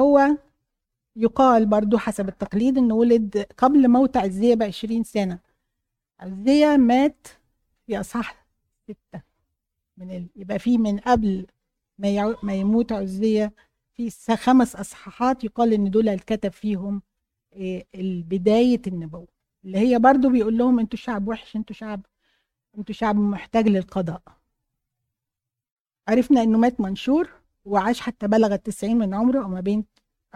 هو 0.00 0.36
يقال 1.16 1.66
برضو 1.66 1.98
حسب 1.98 2.28
التقليد 2.28 2.78
إنه 2.78 2.94
ولد 2.94 3.46
قبل 3.58 3.88
موت 3.88 4.16
عزية 4.16 4.54
ب 4.54 4.62
20 4.62 5.04
سنة. 5.04 5.38
عزية 6.20 6.76
مات 6.76 7.26
في 7.86 8.00
أصح 8.00 8.46
ستة. 8.84 9.22
من 9.96 10.10
ال... 10.16 10.26
يبقى 10.36 10.58
في 10.58 10.78
من 10.78 10.98
قبل 10.98 11.46
ما, 11.98 12.08
يع... 12.08 12.34
ما 12.42 12.54
يموت 12.54 12.92
عزية 12.92 13.52
في 13.94 14.10
خمس 14.36 14.76
أصحاحات 14.76 15.44
يقال 15.44 15.72
إن 15.72 15.90
دول 15.90 16.08
الكتب 16.08 16.52
فيهم 16.52 17.02
إيه 17.52 17.86
بداية 18.22 18.82
النبوة. 18.86 19.28
اللي 19.64 19.78
هي 19.78 19.98
برضو 19.98 20.28
بيقول 20.30 20.58
لهم 20.58 20.78
أنتوا 20.78 20.98
شعب 20.98 21.28
وحش 21.28 21.56
أنتوا 21.56 21.76
شعب 21.76 22.06
أنتوا 22.78 22.94
شعب 22.94 23.16
محتاج 23.16 23.68
للقضاء. 23.68 24.22
عرفنا 26.08 26.42
إنه 26.42 26.58
مات 26.58 26.80
منشور. 26.80 27.30
وعاش 27.64 28.00
حتى 28.00 28.28
بلغ 28.28 28.54
التسعين 28.54 28.98
من 28.98 29.14
عمره 29.14 29.42
أو 29.42 29.48
ما 29.48 29.60
بين 29.60 29.84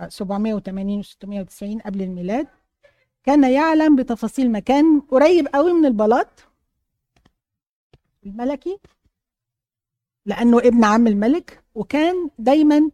780 0.09 0.99
و 0.99 1.03
690 1.03 1.79
قبل 1.81 2.03
الميلاد. 2.03 2.47
كان 3.25 3.45
يعلم 3.53 3.97
بتفاصيل 3.97 4.53
مكان 4.53 5.01
قريب 5.01 5.49
قوي 5.55 5.73
من 5.73 5.87
البلاط 5.87 6.49
الملكي 8.27 8.79
لأنه 10.27 10.59
ابن 10.59 10.85
عم 10.85 11.07
الملك 11.07 11.65
وكان 11.75 12.31
دايما 12.39 12.91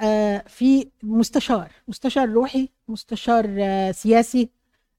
آه، 0.00 0.38
في 0.38 0.88
مستشار 1.02 1.72
مستشار 1.88 2.28
روحي 2.28 2.68
مستشار 2.88 3.56
آه، 3.58 3.92
سياسي 3.92 4.50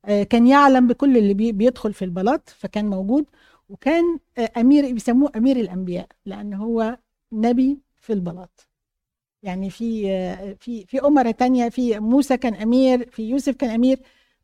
آه، 0.06 0.24
كان 0.24 0.48
يعلم 0.48 0.88
بكل 0.88 1.18
اللي 1.18 1.34
بيدخل 1.52 1.94
في 1.94 2.06
البلاط 2.06 2.50
فكان 2.50 2.90
موجود 2.90 3.26
وكان 3.70 4.20
أمير 4.58 4.94
بيسموه 4.94 5.32
أمير 5.36 5.58
الأنبياء 5.58 6.08
لأن 6.26 6.54
هو 6.54 6.98
نبي 7.32 7.80
في 7.96 8.14
البلاط. 8.14 8.68
يعني 9.44 9.70
في 9.70 10.08
في 10.56 10.86
في 10.86 11.00
امراء 11.02 11.32
تانية 11.32 11.70
في 11.70 12.00
موسى 12.00 12.38
كان 12.38 12.54
أمير 12.54 13.10
في 13.10 13.24
يوسف 13.30 13.56
كان 13.56 13.70
أمير 13.70 14.00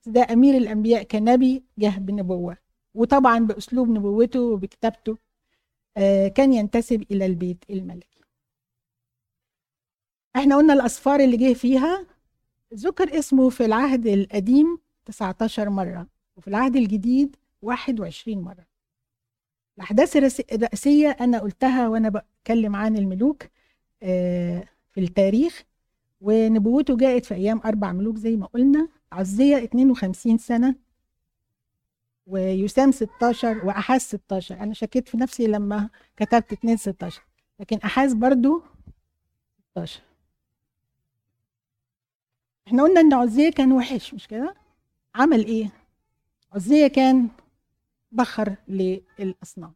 ده 0.05 0.27
أمير 0.33 0.57
الأنبياء 0.57 1.03
كنبي 1.03 1.63
جه 1.77 1.97
بنبوة 1.99 2.57
وطبعا 2.93 3.39
بأسلوب 3.39 3.89
نبوته 3.89 4.41
وبكتابته 4.41 5.17
كان 6.35 6.53
ينتسب 6.53 7.01
إلى 7.11 7.25
البيت 7.25 7.63
الملكي. 7.69 8.21
إحنا 10.35 10.55
قلنا 10.55 10.73
الاسفار 10.73 11.19
اللي 11.19 11.37
جه 11.37 11.53
فيها 11.53 12.05
ذكر 12.73 13.19
اسمه 13.19 13.49
في 13.49 13.65
العهد 13.65 14.07
القديم 14.07 14.77
19 15.05 15.69
مرة 15.69 16.07
وفي 16.35 16.47
العهد 16.47 16.75
الجديد 16.75 17.35
21 17.61 18.41
مرة. 18.41 18.65
الأحداث 19.77 20.17
الرئيسية 20.17 21.09
أنا 21.09 21.39
قلتها 21.39 21.87
وأنا 21.87 22.09
بتكلم 22.09 22.75
عن 22.75 22.97
الملوك 22.97 23.43
آه، 24.03 24.63
في 24.91 24.99
التاريخ 24.99 25.63
ونبوته 26.21 26.97
جاءت 26.97 27.25
في 27.25 27.33
أيام 27.33 27.61
أربع 27.65 27.91
ملوك 27.91 28.15
زي 28.17 28.35
ما 28.35 28.45
قلنا 28.45 28.89
عزية 29.11 29.63
52 29.63 30.37
سنة 30.37 30.75
ويسام 32.25 32.91
16 32.91 33.65
وأحاز 33.65 34.01
16 34.01 34.59
أنا 34.59 34.73
شكيت 34.73 35.07
في 35.09 35.17
نفسي 35.17 35.47
لما 35.47 35.89
كتبت 36.17 36.53
2 36.53 36.77
16 36.77 37.21
لكن 37.59 37.77
أحاز 37.77 38.13
برضو 38.13 38.63
16 39.71 40.01
إحنا 42.67 42.83
قلنا 42.83 43.01
إن 43.01 43.13
عزية 43.13 43.49
كان 43.51 43.71
وحش 43.71 44.13
مش 44.13 44.27
كده؟ 44.27 44.55
عمل 45.15 45.45
إيه؟ 45.45 45.71
عزية 46.53 46.87
كان 46.87 47.29
بخر 48.11 48.55
للأصنام. 48.67 49.73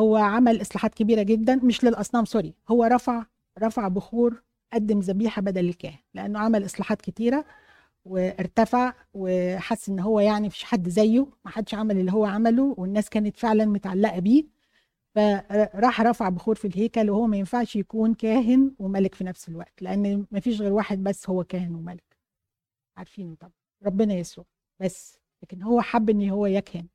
هو 0.00 0.16
عمل 0.16 0.60
إصلاحات 0.60 0.94
كبيرة 0.94 1.22
جدا 1.22 1.56
مش 1.56 1.84
للأصنام 1.84 2.24
سوري 2.24 2.54
هو 2.68 2.84
رفع 2.84 3.24
رفع 3.58 3.88
بخور 3.88 4.42
قدم 4.72 5.00
ذبيحة 5.00 5.42
بدل 5.42 5.68
الكاهن 5.68 5.98
لأنه 6.14 6.38
عمل 6.38 6.64
إصلاحات 6.64 7.00
كتيرة 7.02 7.44
وارتفع 8.04 8.92
وحس 9.14 9.88
إن 9.88 10.00
هو 10.00 10.20
يعني 10.20 10.46
مفيش 10.46 10.64
حد 10.64 10.88
زيه 10.88 11.26
ما 11.44 11.50
حدش 11.50 11.74
عمل 11.74 11.98
اللي 11.98 12.12
هو 12.12 12.24
عمله 12.24 12.74
والناس 12.78 13.10
كانت 13.10 13.36
فعلا 13.36 13.64
متعلقة 13.64 14.18
بيه. 14.18 14.44
فراح 15.14 16.00
رفع 16.00 16.28
بخور 16.28 16.54
في 16.54 16.66
الهيكل 16.66 17.10
وهو 17.10 17.26
ما 17.26 17.36
ينفعش 17.36 17.76
يكون 17.76 18.14
كاهن 18.14 18.74
وملك 18.78 19.14
في 19.14 19.24
نفس 19.24 19.48
الوقت 19.48 19.82
لأن 19.82 20.26
ما 20.30 20.40
فيش 20.40 20.60
غير 20.60 20.72
واحد 20.72 21.02
بس 21.02 21.30
هو 21.30 21.44
كاهن 21.44 21.74
وملك. 21.74 22.16
عارفينه 22.96 23.34
طبعا. 23.34 23.52
ربنا 23.86 24.14
يسوع 24.14 24.44
بس 24.80 25.18
لكن 25.42 25.62
هو 25.62 25.80
حب 25.80 26.10
إن 26.10 26.30
هو 26.30 26.46
يكهن. 26.46 26.86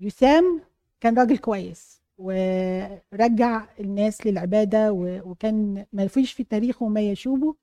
يسام 0.00 0.60
كان 1.00 1.18
راجل 1.18 1.38
كويس. 1.38 2.01
ورجع 2.18 3.66
الناس 3.80 4.26
للعبادة 4.26 4.92
وكان 5.24 5.86
ما 5.92 6.06
فيش 6.06 6.32
في 6.32 6.44
تاريخه 6.44 6.88
ما 6.88 7.00
يشوبه. 7.00 7.56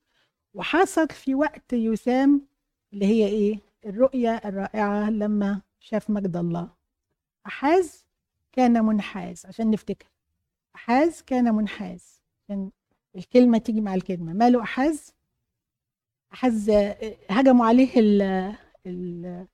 وحصل 0.54 1.08
في 1.10 1.36
وقت 1.36 1.74
يسام 1.74 2.42
اللي 2.94 3.06
هي 3.06 3.28
إيه؟ 3.28 3.60
الرؤية 3.86 4.36
الرائعة 4.46 5.10
لما 5.10 5.62
شاف 5.80 6.10
مجد 6.10 6.38
الله. 6.38 6.70
أحاز 7.48 8.06
كان 8.52 8.86
منحاز 8.86 9.46
عشان 9.46 9.72
نفتكر. 9.72 10.08
أحاز 10.76 11.22
كان 11.22 11.56
منحاز. 11.56 12.22
عشان 12.44 12.72
الكلمة 13.16 13.58
تيجي 13.58 13.82
مع 13.82 13.96
الكلمة. 13.96 14.34
ماله 14.34 14.62
أحاز؟ 14.62 15.14
أحاز 16.34 16.70
هجموا 17.30 17.66
عليه 17.66 17.90
ال 18.00 18.22
ال 18.86 19.48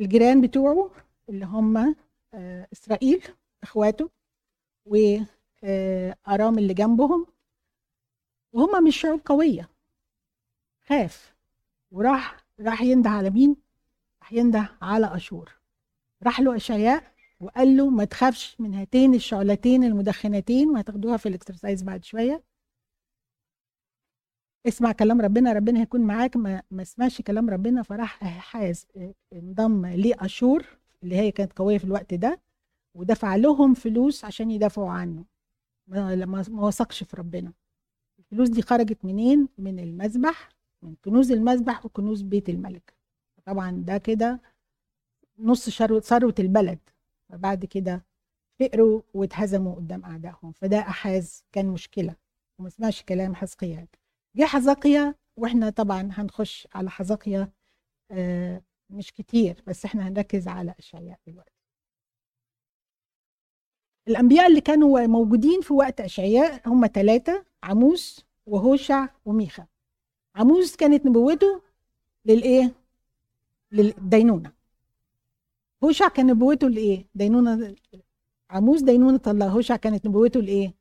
الجيران 0.00 0.40
بتوعه 0.40 0.90
اللي 1.28 1.46
هم 1.46 1.96
آه، 2.34 2.68
إسرائيل 2.72 3.22
وأرام 4.86 6.58
اللي 6.58 6.74
جنبهم 6.74 7.26
وهم 8.52 8.84
مش 8.84 8.96
شعوب 9.00 9.20
قوية. 9.24 9.70
خاف. 10.86 11.34
وراح 11.90 12.36
راح 12.60 12.82
ينده 12.82 13.10
على 13.10 13.30
مين؟ 13.30 13.56
راح 14.22 14.32
ينده 14.32 14.68
على 14.82 15.16
أشور. 15.16 15.52
راح 16.22 16.40
له 16.40 16.56
أشعياء 16.56 17.14
وقال 17.40 17.76
له 17.76 17.90
ما 17.90 18.04
تخافش 18.04 18.60
من 18.60 18.74
هاتين 18.74 19.14
الشعلتين 19.14 19.84
المدخنتين 19.84 20.68
وهتاخدوها 20.70 21.16
في 21.16 21.28
الاكسرسايز 21.28 21.82
بعد 21.82 22.04
شوية. 22.04 22.42
اسمع 24.66 24.92
كلام 24.92 25.20
ربنا 25.20 25.52
ربنا 25.52 25.80
هيكون 25.80 26.00
معاك. 26.00 26.36
ما, 26.36 26.62
ما 26.70 26.82
اسمعش 26.82 27.22
كلام 27.22 27.50
ربنا. 27.50 27.82
فراح 27.82 28.24
حاز 28.24 28.86
انضم 29.32 29.86
لأشور 29.86 30.64
اللي 31.02 31.16
هي 31.16 31.30
كانت 31.30 31.52
قوية 31.58 31.78
في 31.78 31.84
الوقت 31.84 32.14
ده. 32.14 32.40
ودفع 32.96 33.36
لهم 33.36 33.74
فلوس 33.74 34.24
عشان 34.24 34.50
يدافعوا 34.50 34.90
عنه. 34.90 35.24
ما, 35.86 36.44
وثقش 36.50 37.02
في 37.04 37.16
ربنا. 37.16 37.52
الفلوس 38.18 38.48
دي 38.48 38.62
خرجت 38.62 39.04
منين؟ 39.04 39.48
من 39.58 39.78
المذبح 39.78 40.48
من 40.82 40.94
كنوز 41.04 41.32
المذبح 41.32 41.86
وكنوز 41.86 42.22
بيت 42.22 42.48
الملك. 42.48 42.94
طبعا 43.44 43.70
ده 43.70 43.98
كده 43.98 44.40
نص 45.38 45.70
ثروة 46.00 46.34
البلد. 46.38 46.78
فبعد 47.28 47.64
كده 47.64 48.04
فقروا 48.60 49.02
واتهزموا 49.14 49.74
قدام 49.74 50.04
أعدائهم. 50.04 50.52
فده 50.52 50.78
أحاز 50.78 51.44
كان 51.52 51.66
مشكلة. 51.66 52.16
وما 52.58 52.68
سمعش 52.68 53.02
كلام 53.02 53.34
حزقيا. 53.34 53.86
جه 54.36 54.44
حزقيا 54.44 55.14
وإحنا 55.36 55.70
طبعا 55.70 56.08
هنخش 56.12 56.68
على 56.74 56.90
حزقيا 56.90 57.52
آه 58.10 58.62
مش 58.90 59.12
كتير 59.12 59.62
بس 59.66 59.84
إحنا 59.84 60.08
هنركز 60.08 60.48
على 60.48 60.74
اشعياء 60.78 61.18
دلوقتي. 61.26 61.55
الأنبياء 64.08 64.46
اللي 64.46 64.60
كانوا 64.60 65.06
موجودين 65.06 65.60
في 65.60 65.72
وقت 65.72 66.00
أشعياء 66.00 66.68
هم 66.68 66.86
ثلاثة 66.86 67.44
عموس 67.62 68.24
وهوشع 68.46 69.08
وميخا. 69.24 69.66
عموس 70.34 70.76
كانت 70.76 71.06
نبوته 71.06 71.62
للإيه؟ 72.24 72.74
للدينونة. 73.72 74.52
هوشع 75.84 76.08
كان 76.08 76.26
نبوته 76.26 76.68
لإيه؟ 76.68 77.06
دينونة. 77.14 77.76
عموس 78.50 78.82
دينونة 78.82 79.20
الله. 79.26 79.48
هوشع 79.48 79.76
كانت 79.76 80.06
نبوته 80.06 80.40
لإيه؟ 80.40 80.74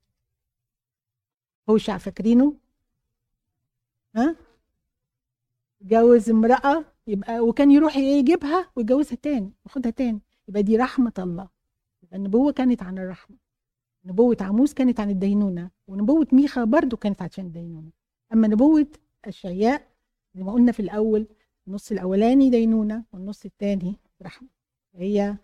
هوشع 1.70 1.98
فاكرينه؟ 1.98 2.54
ها؟ 4.16 4.36
جوز 5.82 6.30
امرأة 6.30 6.86
يبقى 7.08 7.40
وكان 7.40 7.72
يروح 7.72 7.98
يجيبها 7.98 8.72
ويجوزها 8.76 9.16
تاني 9.16 9.52
ياخدها 9.66 9.92
تاني 9.92 10.20
يبقى 10.48 10.64
دي 10.64 10.78
رحمة 10.78 11.14
الله. 11.20 11.55
النبوة 12.16 12.52
كانت 12.52 12.84
عن 12.84 12.98
الرحمة. 12.98 13.38
نبوة 14.06 14.38
عموس 14.42 14.74
كانت 14.74 15.00
عن 15.00 15.10
الدينونة 15.10 15.72
ونبوة 15.88 16.28
ميخا 16.32 16.64
برضو 16.64 16.98
كانت 16.98 17.22
عشان 17.22 17.46
الدينونة. 17.46 17.92
أما 18.34 18.48
نبوة 18.48 18.88
الشياء 19.28 19.88
زي 20.36 20.44
ما 20.44 20.52
قلنا 20.52 20.72
في 20.72 20.80
الأول 20.80 21.28
النص 21.68 21.92
الأولاني 21.92 22.50
دينونة 22.50 23.06
والنص 23.14 23.46
الثاني 23.46 24.00
رحمة. 24.22 24.48
هي 24.96 25.38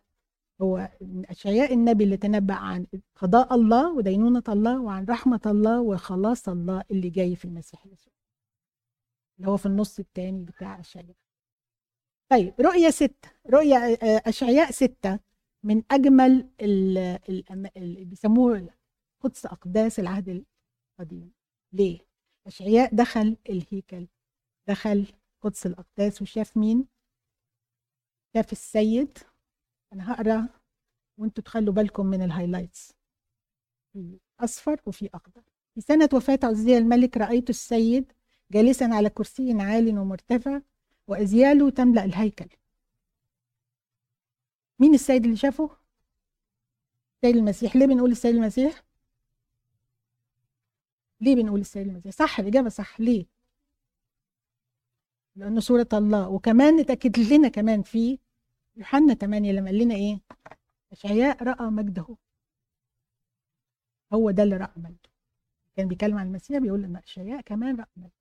هو 0.61 0.89
أشعياء 1.05 1.73
النبي 1.73 2.03
اللي 2.03 2.17
تنبأ 2.17 2.53
عن 2.53 2.85
قضاء 3.15 3.55
الله 3.55 3.93
ودينونة 3.93 4.43
الله 4.49 4.81
وعن 4.81 5.05
رحمة 5.05 5.41
الله 5.45 5.81
وخلاص 5.81 6.49
الله 6.49 6.83
اللي 6.91 7.09
جاي 7.09 7.35
في 7.35 7.45
المسيح 7.45 7.85
يسوع. 7.85 8.13
اللي 9.37 9.51
هو 9.51 9.57
في 9.57 9.65
النص 9.65 9.99
الثاني 9.99 10.43
بتاع 10.43 10.79
أشعياء 10.79 11.15
طيب 12.29 12.53
رؤية 12.59 12.89
ستة 12.89 13.29
رؤية 13.49 13.75
آه، 13.75 14.21
أشعياء 14.25 14.71
ستة. 14.71 15.19
من 15.63 15.83
أجمل 15.91 16.49
اللي 17.77 18.05
بيسموه 18.05 18.69
قدس 19.19 19.45
أقداس 19.45 19.99
العهد 19.99 20.45
القديم. 20.99 21.33
ليه؟ 21.73 21.99
أشعياء 22.47 22.95
دخل 22.95 23.37
الهيكل 23.49 24.07
دخل 24.67 25.07
قدس 25.41 25.65
الأقداس 25.65 26.21
وشاف 26.21 26.57
مين؟ 26.57 26.87
شاف 28.35 28.51
السيد. 28.51 29.17
أنا 29.93 30.13
هقرأ 30.13 30.49
وأنتوا 31.17 31.43
تخلوا 31.43 31.73
بالكم 31.73 32.05
من 32.05 32.21
الهايلايتس 32.21 32.93
في 33.93 34.19
أصفر 34.39 34.81
وفي 34.85 35.09
أخضر. 35.13 35.43
في 35.75 35.81
سنة 35.81 36.09
وفاة 36.13 36.39
عزية 36.43 36.77
الملك 36.77 37.17
رأيت 37.17 37.49
السيد 37.49 38.11
جالسا 38.51 38.83
على 38.85 39.09
كرسي 39.09 39.53
عال 39.61 39.99
ومرتفع 39.99 40.61
وأزياله 41.07 41.69
تملأ 41.69 42.05
الهيكل. 42.05 42.49
مين 44.81 44.93
السيد 44.93 45.23
اللي 45.23 45.37
شافه؟ 45.37 45.69
السيد 47.15 47.35
المسيح. 47.37 47.75
ليه 47.75 47.85
بنقول 47.85 48.11
السيد 48.11 48.35
المسيح؟ 48.35 48.83
ليه 51.21 51.35
بنقول 51.35 51.59
السيد 51.59 51.87
المسيح؟ 51.87 52.11
صح 52.13 52.39
الإجابة 52.39 52.69
صح. 52.69 52.99
ليه؟ 53.01 53.25
لأنه 55.35 55.59
صورة 55.59 55.87
الله. 55.93 56.29
وكمان 56.29 56.79
اتأكد 56.79 57.19
لنا 57.19 57.47
كمان 57.47 57.81
في 57.81 58.19
يوحنا 58.75 59.13
8 59.13 59.51
لما 59.51 59.65
قال 59.65 59.77
لنا 59.79 59.95
إيه؟ 59.95 60.19
أشعياء 60.91 61.43
رأى 61.43 61.65
مجده. 61.69 62.17
هو 64.13 64.31
ده 64.31 64.43
اللي 64.43 64.57
رأى 64.57 64.73
مجده. 64.77 65.09
كان 65.75 65.87
بيتكلم 65.87 66.17
عن 66.17 66.27
المسيح 66.27 66.57
بيقول 66.59 66.83
إن 66.83 66.95
أشعياء 66.95 67.41
كمان 67.41 67.75
رأى 67.75 67.87
مجده. 67.97 68.11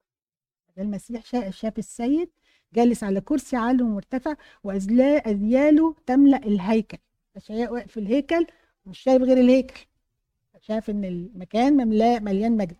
ده 0.76 0.82
المسيح 0.82 1.50
شاف 1.50 1.78
السيد 1.78 2.30
جالس 2.74 3.04
على 3.04 3.20
كرسي 3.20 3.56
عالي 3.56 3.82
ومرتفع 3.82 4.36
وأذياله 4.64 5.94
تملأ 6.06 6.36
الهيكل. 6.36 6.98
اشعياء 7.36 7.72
واقف 7.72 7.90
في 7.92 8.00
الهيكل 8.00 8.46
مش 8.86 8.98
شايف 8.98 9.22
غير 9.22 9.38
الهيكل. 9.38 9.86
شاف 10.60 10.90
إن 10.90 11.04
المكان 11.04 11.72
مملاه 11.72 12.18
مليان 12.18 12.56
مجد. 12.56 12.76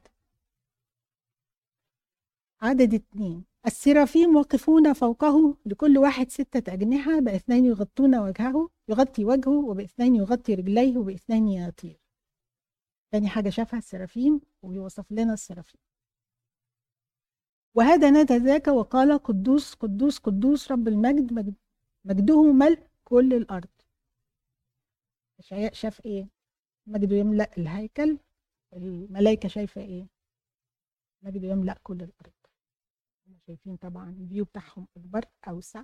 عدد 2.62 2.94
اتنين. 2.94 3.44
السرافيم 3.66 4.36
واقفون 4.36 4.92
فوقه 4.92 5.56
لكل 5.66 5.98
واحد 5.98 6.30
ستة 6.30 6.72
أجنحة 6.72 7.20
بأثنين 7.20 7.64
يغطون 7.64 8.14
وجهه 8.18 8.70
يغطي 8.88 9.24
وجهه 9.24 9.64
وبأثنين 9.68 10.14
يغطي 10.16 10.54
رجليه 10.54 10.98
وبأثنين 10.98 11.48
يطير. 11.48 12.00
تاني 13.12 13.28
حاجة 13.28 13.50
شافها 13.50 13.78
السرافيم 13.78 14.40
ويوصف 14.62 15.12
لنا 15.12 15.32
السرافيم. 15.32 15.80
وهذا 17.74 18.10
نادى 18.10 18.36
ذاك 18.36 18.68
وقال 18.68 19.18
قدوس 19.18 19.74
قدوس 19.74 20.18
قدوس 20.18 20.72
رب 20.72 20.88
المجد 20.88 21.32
مجد 21.32 21.54
مجده 22.04 22.52
ملء 22.52 22.82
كل 23.04 23.34
الأرض. 23.34 23.68
اشعياء 25.38 25.72
شاف 25.72 26.06
إيه؟ 26.06 26.28
مجده 26.86 27.16
يملأ 27.16 27.50
الهيكل 27.58 28.18
الملائكة 28.72 29.48
شايفة 29.48 29.80
إيه؟ 29.80 30.06
مجده 31.22 31.48
يملأ 31.48 31.78
كل 31.82 31.96
الأرض. 31.96 32.32
هم 33.28 33.38
شايفين 33.46 33.76
طبعا 33.76 34.10
الفيو 34.10 34.44
بتاعهم 34.44 34.86
أكبر 34.96 35.24
أوسع. 35.48 35.82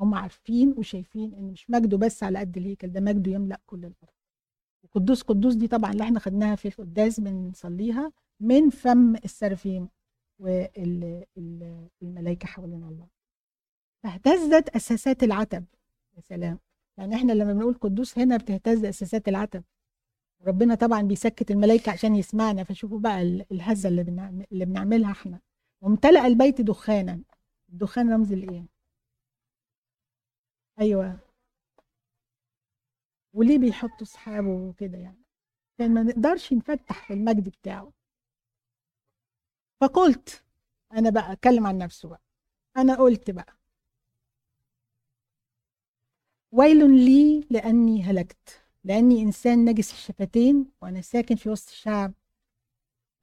هم 0.00 0.14
عارفين 0.14 0.74
وشايفين 0.78 1.34
إن 1.34 1.44
مش 1.44 1.70
مجده 1.70 1.96
بس 1.96 2.22
على 2.22 2.38
قد 2.38 2.56
الهيكل 2.56 2.88
ده 2.92 3.00
مجده 3.00 3.32
يملأ 3.32 3.60
كل 3.66 3.78
الأرض. 3.78 4.14
وقدوس 4.82 5.22
قدوس 5.22 5.54
دي 5.54 5.68
طبعا 5.68 5.92
اللي 5.92 6.04
إحنا 6.04 6.20
خدناها 6.20 6.56
في 6.56 6.68
القداس 6.68 7.20
بنصليها 7.20 8.12
من 8.40 8.70
فم 8.70 9.16
السرافيم. 9.16 9.88
والملائكة 10.38 12.46
حوالين 12.46 12.84
الله. 12.84 13.08
فاهتزت 14.02 14.68
أساسات 14.68 15.22
العتب. 15.22 15.64
يا 16.16 16.20
سلام. 16.20 16.58
يعني 16.98 17.14
إحنا 17.14 17.32
لما 17.32 17.52
بنقول 17.52 17.74
قدوس 17.74 18.18
هنا 18.18 18.36
بتهتز 18.36 18.84
أساسات 18.84 19.28
العتب. 19.28 19.64
ربنا 20.42 20.74
طبعا 20.74 21.02
بيسكت 21.02 21.50
الملائكة 21.50 21.92
عشان 21.92 22.14
يسمعنا. 22.14 22.64
فشوفوا 22.64 22.98
بقى 23.00 23.22
الهزة 23.22 23.88
اللي, 23.88 24.02
اللي 24.52 24.64
بنعملها 24.64 25.10
إحنا. 25.12 25.40
وامتلأ 25.80 26.26
البيت 26.26 26.60
دخانا. 26.60 27.22
الدخان 27.68 28.12
رمز 28.12 28.32
الإيه؟ 28.32 28.66
أيوه. 30.80 31.18
وليه 33.34 33.58
بيحطوا 33.58 34.06
صحابه 34.06 34.48
وكده 34.48 34.98
يعني؟ 34.98 35.22
عشان 35.74 35.94
ما 35.94 36.02
نقدرش 36.02 36.52
نفتح 36.52 37.06
في 37.06 37.14
المجد 37.14 37.48
بتاعه. 37.48 37.92
فقلت 39.80 40.44
أنا 40.92 41.10
بقى 41.10 41.32
أتكلم 41.32 41.66
عن 41.66 41.78
نفسه 41.78 42.08
بقى. 42.08 42.22
أنا 42.76 42.94
قلت 42.96 43.30
بقى 43.30 43.56
ويل 46.52 46.90
لي 47.04 47.46
لأني 47.50 48.02
هلكت 48.02 48.64
لأني 48.84 49.22
إنسان 49.22 49.64
نجس 49.64 49.92
الشفتين 49.92 50.70
وأنا 50.82 51.00
ساكن 51.00 51.36
في 51.36 51.48
وسط 51.50 51.68
الشعب 51.68 52.14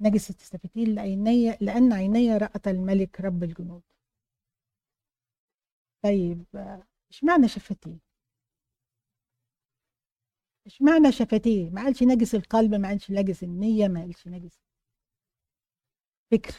نجس 0.02 0.30
الشفتين 0.30 0.96
لعيني 0.96 1.58
لأن 1.62 1.94
عيني 1.94 2.38
رأت 2.38 2.68
الملك 2.68 3.22
رب 3.22 3.44
الجنود. 3.44 3.84
طيب 6.04 6.46
إشمعنى 7.12 7.48
شفتين؟ 7.48 8.00
إشمعنى 10.66 11.12
شفتيه 11.12 11.70
ما 11.70 11.84
قالش 11.84 12.04
نجس 12.04 12.36
القلب 12.36 12.76
ما 12.76 12.88
قالش 12.88 13.12
نجس 13.12 13.44
النية 13.44 13.88
ما 13.88 14.00
قالش 14.02 14.28
نجس 14.28 14.60
فكر. 16.34 16.54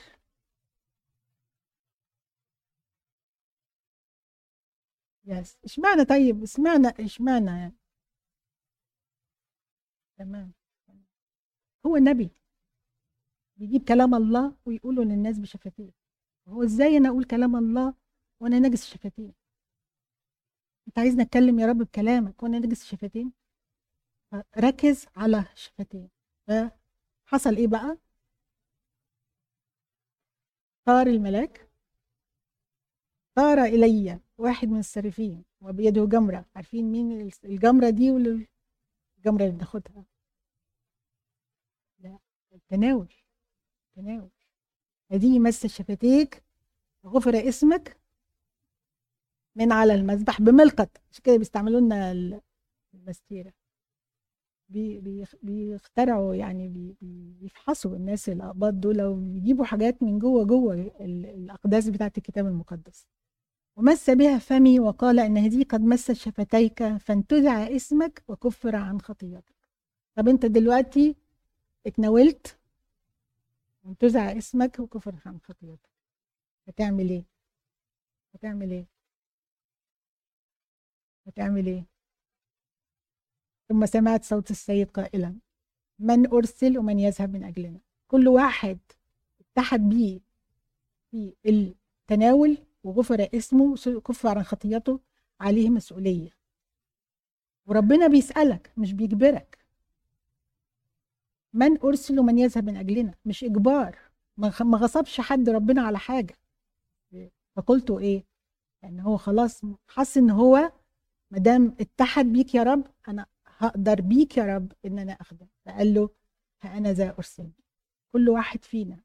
يس 5.24 5.58
اشمعنى 5.64 6.04
طيب؟ 6.04 6.42
اشمعنى 6.42 6.88
اشمعنى 6.88 7.46
يعني؟ 7.50 7.74
تمام. 10.18 10.52
هو 11.86 11.96
نبي 11.96 12.30
بيجيب 13.56 13.84
كلام 13.88 14.14
الله 14.14 14.56
ويقوله 14.66 15.04
للناس 15.04 15.38
بشفتيه 15.38 15.90
هو 16.48 16.62
إزاي 16.62 16.96
أنا 16.96 17.08
أقول 17.08 17.24
كلام 17.24 17.56
الله 17.56 17.94
وأنا 18.40 18.58
نجس 18.58 18.82
الشفتين 18.82 19.34
أنت 20.88 20.98
عايزني 20.98 21.22
أتكلم 21.22 21.58
يا 21.60 21.66
رب 21.66 21.78
بكلامك 21.78 22.42
وأنا 22.42 22.58
نجس 22.58 22.82
الشفتين 22.82 23.32
ركز 24.58 25.06
على 25.16 25.44
شفتين 25.54 26.10
فحصل 26.46 27.56
إيه 27.56 27.66
بقى؟ 27.68 27.98
طار 30.86 31.06
الملاك. 31.06 31.68
طار 33.34 33.64
إلي 33.64 34.20
واحد 34.38 34.68
من 34.68 34.78
السرفين 34.78 35.44
وبيده 35.60 36.06
جمرة. 36.06 36.44
عارفين 36.56 36.84
مين 36.92 37.30
الجمرة 37.44 37.90
دي 37.90 38.10
والجمرة 38.10 39.42
اللي 39.44 39.50
بناخدها؟ 39.50 40.04
لا 41.98 42.18
التناول. 42.52 43.12
التناول. 43.88 44.30
هذه 45.10 45.38
مس 45.38 45.66
شفتيك 45.66 46.44
غفر 47.06 47.48
اسمك 47.48 47.96
من 49.56 49.72
على 49.72 49.94
المذبح 49.94 50.40
بملقط. 50.40 50.90
عشان 51.10 51.22
كده 51.24 51.36
بيستعملوا 51.36 51.80
لنا 51.80 52.12
المستيره 52.94 53.52
بيخترعوا 55.42 56.34
يعني 56.34 56.94
بيفحصوا 57.40 57.96
الناس 57.96 58.28
الأقباط 58.28 58.74
دول 58.74 59.02
وبيجيبوا 59.02 59.64
حاجات 59.64 60.02
من 60.02 60.18
جوه 60.18 60.44
جوه 60.44 60.74
الأقداس 61.00 61.88
بتاعت 61.88 62.18
الكتاب 62.18 62.46
المقدس. 62.46 63.06
ومس 63.76 64.10
بها 64.10 64.38
فمي 64.38 64.80
وقال 64.80 65.20
إن 65.20 65.36
هذه 65.38 65.64
قد 65.64 65.80
مست 65.80 66.12
شفتيك 66.12 66.96
فانتزع 66.96 67.76
اسمك 67.76 68.24
وكفر 68.28 68.76
عن 68.76 69.00
خطيتك. 69.00 69.54
طب 70.16 70.28
أنت 70.28 70.46
دلوقتي 70.46 71.16
اتناولت 71.86 72.58
وانتزع 73.84 74.38
اسمك 74.38 74.78
وكفر 74.80 75.14
عن 75.26 75.38
خطيتك. 75.40 75.90
هتعمل 76.68 77.10
إيه؟ 77.10 77.24
هتعمل 78.34 78.70
إيه؟ 78.70 78.86
هتعمل 81.26 81.66
إيه؟ 81.66 81.93
ثم 83.68 83.86
سمعت 83.86 84.24
صوت 84.24 84.50
السيد 84.50 84.90
قائلا 84.90 85.36
من 85.98 86.26
أرسل 86.32 86.78
ومن 86.78 86.98
يذهب 86.98 87.32
من 87.32 87.44
أجلنا. 87.44 87.80
كل 88.08 88.28
واحد 88.28 88.78
اتحد 89.40 89.88
بيه 89.88 90.20
في 91.10 91.34
التناول 91.46 92.58
وغفر 92.84 93.28
اسمه 93.34 93.76
كفر 94.00 94.38
عن 94.38 94.44
خطيته 94.44 95.00
عليه 95.40 95.70
مسؤولية. 95.70 96.30
وربنا 97.66 98.06
بيسألك 98.06 98.72
مش 98.76 98.92
بيجبرك. 98.92 99.58
من 101.52 101.80
أرسل 101.80 102.18
ومن 102.20 102.38
يذهب 102.38 102.64
من 102.64 102.76
أجلنا. 102.76 103.14
مش 103.24 103.44
إجبار. 103.44 103.98
ما 104.36 104.78
غصبش 104.78 105.20
حد 105.20 105.48
ربنا 105.48 105.82
على 105.82 105.98
حاجة. 105.98 106.34
فقلته 107.56 107.98
إيه؟ 107.98 108.24
يعني 108.82 109.04
هو 109.04 109.16
خلاص 109.16 109.62
حس 109.88 110.18
إن 110.18 110.30
هو 110.30 110.72
مدام 111.30 111.76
اتحد 111.80 112.26
بيك 112.26 112.54
يا 112.54 112.62
رب 112.62 112.86
أنا 113.08 113.26
هقدر 113.58 114.00
بيك 114.00 114.36
يا 114.36 114.56
رب 114.56 114.72
إن 114.86 114.98
أنا 114.98 115.12
أخدم. 115.12 115.46
فقال 115.66 115.94
له 115.94 116.10
فأنا 116.58 116.92
ذا 116.92 117.14
أرسل. 117.18 117.50
كل 118.12 118.28
واحد 118.28 118.64
فينا 118.64 119.00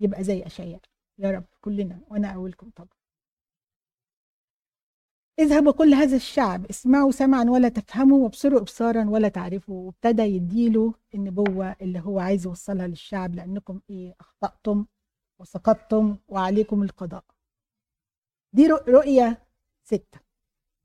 يبقى 0.00 0.24
زي 0.24 0.46
اشعياء 0.46 0.80
يا 1.18 1.30
رب 1.30 1.44
كلنا 1.60 2.00
وأنا 2.08 2.28
اولكم 2.28 2.70
طبعا. 2.70 2.96
اذهبوا 5.38 5.72
كل 5.72 5.94
هذا 5.94 6.16
الشعب. 6.16 6.66
اسمعوا 6.66 7.10
سمعا 7.10 7.44
ولا 7.44 7.68
تفهموا 7.68 8.24
وابصروا 8.24 8.60
ابصارا 8.60 9.10
ولا 9.10 9.28
تعرفوا. 9.28 9.86
وابتدى 9.86 10.22
يديله 10.22 10.94
النبوة 11.14 11.76
اللي 11.80 12.00
هو 12.00 12.18
عايز 12.18 12.46
يوصلها 12.46 12.86
للشعب 12.86 13.34
لأنكم 13.34 13.80
إيه 13.90 14.14
أخطأتم 14.20 14.86
وسقطتم 15.38 16.16
وعليكم 16.28 16.82
القضاء. 16.82 17.24
دي 18.52 18.66
رؤية 18.66 19.46
ستة. 19.84 20.20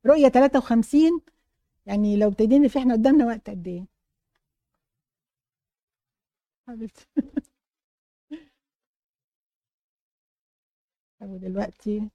رؤية 0.06 0.28
53 0.30 1.22
يعني 1.88 2.18
لو 2.18 2.28
ابتدينا 2.28 2.68
في 2.68 2.80
إحنا 2.80 2.94
قدامنا 2.94 3.26
وقت 3.26 3.50
قد 3.50 3.68
إيه؟ 3.68 3.86
حبيبتي. 6.68 7.06
طب 11.20 11.40
دلوقتي 11.40 12.10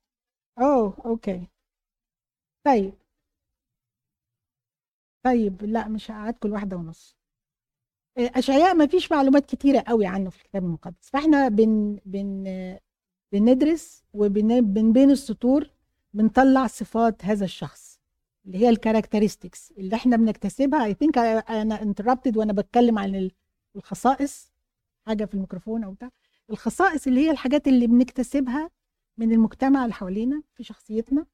أوه 0.58 0.94
أوكي. 1.06 1.46
طيب. 2.64 2.92
طيب 5.24 5.62
لا 5.64 5.88
مش 5.88 6.10
هقعدكم 6.10 6.48
الواحدة 6.48 6.76
ونص. 6.76 7.16
آه، 8.18 8.30
أشعياء 8.34 8.74
ما 8.74 8.86
فيش 8.86 9.12
معلومات 9.12 9.46
كتيرة 9.46 9.80
قوي 9.88 10.06
عنه 10.06 10.30
في 10.30 10.36
الكتاب 10.44 10.64
المقدس. 10.64 11.10
فإحنا 11.10 11.48
بن 11.48 11.98
بن 12.04 12.44
بندرس 13.32 14.04
وبين 14.14 14.72
بين 14.92 15.10
السطور 15.10 15.70
بنطلع 16.14 16.66
صفات 16.66 17.24
هذا 17.24 17.44
الشخص. 17.44 17.91
اللي 18.46 18.58
هي 18.58 18.68
ال 18.68 18.75
characteristics 18.75 19.72
اللي 19.78 19.96
إحنا 19.96 20.16
بنكتسبها. 20.16 20.84
I 20.84 20.94
think 20.94 21.18
أنا 21.18 21.82
interrupted 21.82 22.36
وأنا 22.36 22.52
بتكلم 22.52 22.98
عن 22.98 23.30
الخصائص. 23.76 24.52
حاجة 25.06 25.24
في 25.24 25.34
الميكروفون 25.34 25.84
أو 25.84 25.92
بتاع. 25.92 26.10
الخصائص 26.50 27.06
اللي 27.06 27.20
هي 27.26 27.30
الحاجات 27.30 27.68
اللي 27.68 27.86
بنكتسبها 27.86 28.70
من 29.18 29.32
المجتمع 29.32 29.82
اللي 29.82 29.94
حوالينا 29.94 30.42
في 30.54 30.64
شخصيتنا 30.64 31.26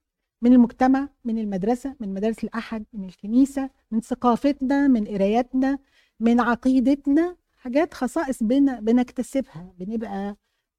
من 0.42 0.52
المجتمع 0.52 1.08
من 1.24 1.38
المدرسة 1.38 1.96
من 2.00 2.14
مدارس 2.14 2.44
الأحد 2.44 2.84
من 2.92 3.04
الكنيسة 3.04 3.70
من 3.90 4.00
ثقافتنا 4.00 4.88
من 4.88 5.04
قراياتنا 5.08 5.78
من 6.20 6.40
عقيدتنا. 6.40 7.36
حاجات 7.56 7.94
خصائص 7.94 8.42
بن 8.42 8.80
بنكتسبها. 8.80 9.72
بنبقى 9.78 10.36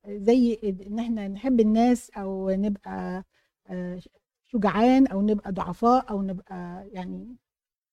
زي 0.09 0.59
إن 0.63 0.99
إحنا 0.99 1.27
نحب 1.27 1.59
الناس 1.59 2.09
أو 2.17 2.49
نبقى 2.49 3.23
آه، 3.67 3.99
شجعان 4.51 5.07
أو 5.07 5.21
نبقى 5.21 5.51
ضعفاء 5.51 6.09
أو 6.09 6.21
نبقى 6.21 6.88
يعني 6.91 7.35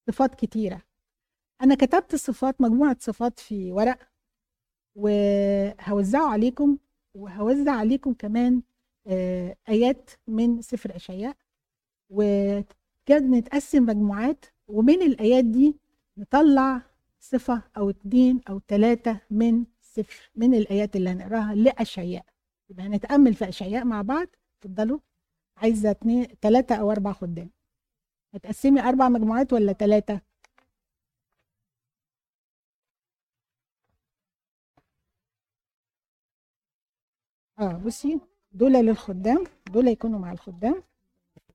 صفات 0.09 0.35
كتيرة. 0.35 0.81
أنا 1.61 1.75
كتبت 1.75 2.15
صفات 2.15 2.61
مجموعة 2.61 2.97
صفات 2.99 3.39
في 3.39 3.71
ورق 3.71 3.97
وهوزعه 4.95 6.27
عليكم 6.31 6.77
وهوزع 7.13 7.71
عليكم 7.71 8.13
كمان 8.13 8.61
آه، 9.07 9.55
آيات 9.69 10.09
من 10.27 10.61
سفر 10.61 10.95
أشعياء 10.95 11.35
وكاد 12.09 13.23
نتقسم 13.23 13.83
مجموعات 13.85 14.45
ومن 14.67 15.01
الآيات 15.01 15.45
دي 15.45 15.79
نطلع 16.17 16.81
صفة 17.19 17.63
أو 17.77 17.89
اتنين 17.89 18.41
أو 18.49 18.59
تلاتة 18.59 19.19
من 19.31 19.65
سفر 19.81 20.31
من 20.35 20.53
الآيات 20.55 20.95
اللي 20.95 21.09
هنقراها 21.09 21.55
لأشعياء. 21.55 22.25
يبقى 22.69 22.85
هنتأمل 22.85 23.33
في 23.33 23.49
أشعياء 23.49 23.85
مع 23.85 24.01
بعض 24.01 24.27
اتفضلوا. 24.59 24.99
عايزة 25.57 25.91
اتنين 25.91 26.39
تلاتة 26.41 26.75
أو 26.75 26.91
أربع 26.91 27.13
خدام. 27.13 27.49
هتقسمي 28.33 28.81
أربع 28.81 29.09
مجموعات 29.09 29.53
ولا 29.53 29.71
تلاتة؟ 29.73 30.21
آه 37.59 37.73
بصي 37.77 38.19
دول 38.51 38.71
للخدام 38.73 39.43
دول 39.73 39.87
يكونوا 39.87 40.19
مع 40.19 40.31
الخدام 40.31 40.83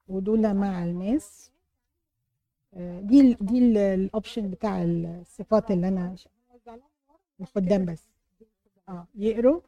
ودول 0.09 0.55
مع 0.55 0.85
الناس. 0.85 1.51
آه، 2.75 3.01
دي 3.01 3.35
دي 3.41 3.59
ال 3.95 4.03
option 4.03 4.51
بتاع 4.51 4.83
الصفات 4.83 5.71
اللي 5.71 5.89
أنا 5.89 6.17
الخدام 7.41 7.85
بس. 7.85 8.09
آه 8.89 9.07
يقروا. 9.15 9.61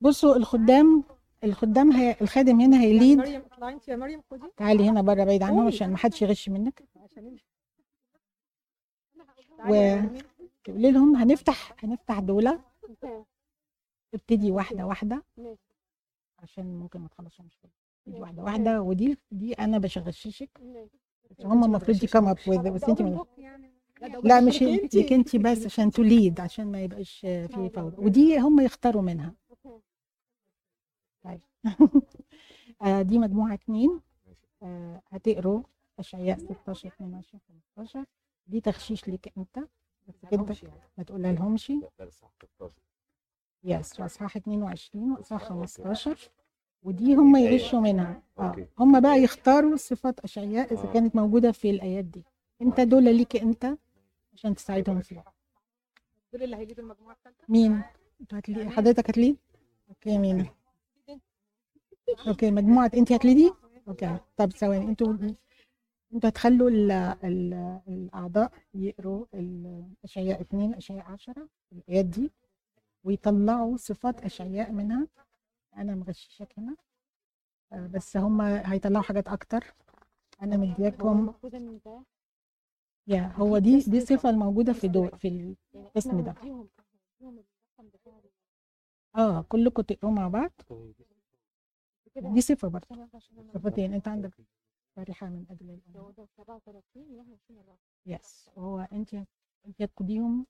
بصوا 0.00 0.36
الخدام 0.36 1.04
الخدام 1.44 1.92
هي 1.92 2.16
الخادم 2.20 2.60
هنا 2.60 2.80
هي 2.80 2.93
lead 2.93 3.18
مريم 3.18 3.42
اطلعي 3.52 3.74
انت 3.74 3.88
يا 3.88 3.96
مريم 3.96 4.22
خدي. 4.30 4.42
تعالي 4.56 4.88
هنا 4.88 5.02
بره 5.02 5.24
بعيد 5.24 5.42
عنهم 5.42 5.66
عشان 5.66 5.90
ما 5.90 5.96
حدش 5.96 6.22
يغش 6.22 6.48
منك. 6.48 6.84
و 9.68 9.96
تقولي 10.64 10.90
لهم 10.90 11.16
هنفتح 11.16 11.74
هنفتح 11.84 12.18
دولة. 12.20 12.60
ابتدي 14.14 14.50
واحدة 14.50 14.86
واحدة. 14.86 15.22
عشان 16.38 16.78
ممكن 16.78 17.00
ما 17.00 17.08
تخلصهمش 17.08 17.58
ابتدي 18.06 18.20
واحدة 18.20 18.42
واحدة. 18.42 18.82
ودي 18.82 19.18
دي 19.30 19.52
أنا 19.52 19.78
بشغششك. 19.78 20.60
هم 21.44 21.64
المفروض 21.64 22.04
يكم 22.04 22.28
اب 22.28 22.36
بس 22.74 22.84
انت 22.84 23.02
من... 23.02 23.18
لا 24.24 24.40
مش 24.40 24.62
انت 25.12 25.36
بس 25.36 25.66
عشان 25.66 25.90
توليد 25.90 26.40
عشان 26.40 26.72
ما 26.72 26.82
يبقاش 26.82 27.18
في 27.20 27.68
فوضى. 27.74 27.96
ودي 27.98 28.38
هم 28.38 28.60
يختاروا 28.60 29.02
منها. 29.02 29.34
طيب. 31.24 31.40
آه، 32.82 33.02
دي 33.02 33.18
مجموعة 33.18 33.54
اتنين. 33.54 34.00
آه، 34.62 35.02
هتقروا 35.08 35.62
أشعياء 35.98 36.38
16 36.38 36.88
22 36.88 37.40
15 37.76 38.04
دي 38.46 38.60
تغشيش 38.60 39.08
ليك 39.08 39.32
انت. 39.38 39.58
بس 40.08 40.24
كده 40.30 40.46
ما 40.98 41.04
تقولها 41.04 41.32
لهمش 41.32 41.72
yes 43.64 44.00
وإصحاح 44.00 44.36
22 44.36 45.12
واصحاح 45.12 45.44
15 45.44 46.30
ودي 46.82 47.14
هم 47.14 47.36
يغشوا 47.36 47.80
منها. 47.80 48.22
آه 48.38 48.68
هم 48.78 49.00
بقى 49.00 49.22
يختاروا 49.22 49.76
صفات 49.76 50.20
أشعياء 50.20 50.72
إذا 50.72 50.88
آه. 50.88 50.92
كانت 50.92 51.16
موجودة 51.16 51.52
في 51.52 51.70
الآيات 51.70 52.04
دي. 52.04 52.24
انت 52.62 52.80
دول 52.80 53.04
ليك 53.04 53.36
انت 53.36 53.76
عشان 54.34 54.54
تساعدهم 54.54 55.00
فيها 55.00 55.32
دول 56.32 56.42
اللي 56.42 56.56
هي 56.56 56.64
lead 56.64 56.80
وا 56.80 56.84
المجموعة 56.84 57.14
الثالثة؟ 57.14 57.44
مين؟ 57.48 57.82
هتلي... 58.32 58.70
حضرتك 58.70 59.10
هت 59.10 59.19
lead 59.19 59.36
okay 59.88 60.18
مين؟ 60.18 60.46
okay 62.28 62.50
مجموعة 62.50 62.90
انت 62.94 63.12
هت 63.12 63.25
lead 63.25 63.52
ي 63.88 63.92
okay 63.92 64.06
طب 64.36 64.52
ثواني 64.52 64.84
أنتوا 64.84 65.12
أنتوا 66.14 66.30
هتخلوا 66.30 66.70
ال 66.70 66.90
ال 67.24 67.54
الأعضاء 67.88 68.52
يقروا 68.74 69.26
الأشعياء 69.34 70.40
2 70.40 70.74
أشعياء 70.74 71.04
10 71.06 71.48
الآيات 71.72 72.04
دي 72.04 72.32
ويطلعوا 73.04 73.76
صفات 73.76 74.20
أشعياء 74.24 74.72
منها. 74.72 75.08
أنا 75.76 75.94
مغششك 75.94 76.48
هنا 76.58 76.76
آه، 77.72 77.86
بس 77.86 78.16
هم 78.16 78.40
هيطلعوا 78.40 79.02
حاجات 79.04 79.28
أكتر. 79.28 79.74
أنا 80.42 80.56
مدياكم. 80.56 81.26
يا 83.06 83.32
هو 83.36 83.58
دي 83.58 83.80
دي 83.80 83.98
الصفه 83.98 84.30
الموجوده 84.30 84.72
في 84.72 84.88
دو 84.88 85.08
في 85.08 85.28
الاسم 85.74 86.20
ده. 86.24 86.34
آه 89.16 89.42
كلكم 89.48 89.82
تقروا 89.82 90.12
مع 90.12 90.28
بعض. 90.28 90.50
دي 92.20 92.40
صفة 92.40 92.68
برضه. 92.68 93.08
صفتين 93.54 93.94
أنت 93.94 94.08
عندك 94.08 94.34
فرحة 94.96 95.26
من 95.28 95.44
أجل 95.50 95.80
يس 98.06 98.50
وهو 98.56 98.80
أنت 98.92 99.14
أنت 99.66 99.82
تقضيهم 99.82 100.46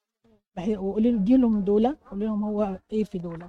وقولي 0.68 1.10
له 1.12 1.36
لهم 1.36 1.60
دول 1.64 1.94
قولي 1.94 2.24
لهم 2.26 2.44
هو 2.44 2.80
إيه 2.92 3.04
في 3.04 3.18
دول 3.18 3.48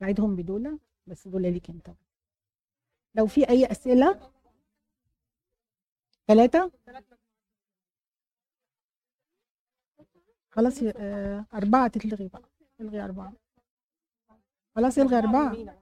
بعيدهم 0.00 0.36
بدول 0.36 0.78
بس 1.06 1.28
دول 1.28 1.42
ليك 1.42 1.70
أنت. 1.70 1.90
لو 3.14 3.26
في 3.26 3.48
أي 3.48 3.66
أسئلة؟ 3.66 4.30
ثلاثة؟ 6.28 6.70
خلاص 10.50 10.82
آه، 10.82 11.46
أربعة 11.54 11.88
تتلغي 11.88 12.28
بقى. 12.28 12.42
الغي 12.80 13.00
أربعة. 13.04 13.32
خلاص 14.76 14.98
الغي 14.98 15.18
أربعة. 15.18 15.76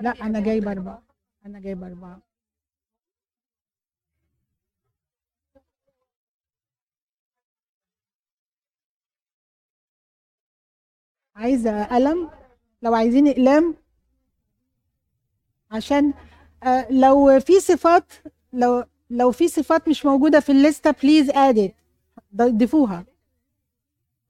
لا 0.00 0.10
أنا 0.10 0.40
جايبة 0.40 0.72
أربعة؟ 0.72 1.02
أنا 1.46 1.60
جايبة 1.60 1.86
أربعة. 1.86 2.22
عايزة 11.36 11.84
قلم؟ 11.84 12.30
لو 12.82 12.94
عايزين 12.94 13.28
إقلام؟ 13.28 13.74
عشان 15.70 16.14
آه، 16.62 16.86
لو 16.92 17.40
في 17.40 17.60
صفات 17.60 18.12
لو 18.52 18.84
لو 19.10 19.30
في 19.32 19.48
صفات 19.48 19.88
مش 19.88 20.06
موجودة 20.06 20.40
في 20.40 20.52
الليستة 20.52 20.90
بليز 20.90 21.30
ادت 21.30 21.74
ضيفوها. 22.36 23.04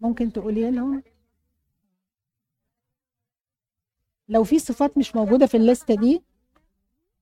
ممكن 0.01 0.33
تقولي 0.33 0.71
لهم؟ 0.71 1.03
لو 4.29 4.45
في 4.45 4.59
صفات 4.59 4.99
مش 4.99 5.17
موجودة 5.17 5.47
في 5.47 5.57
الليستة 5.57 5.95
دي 5.95 6.23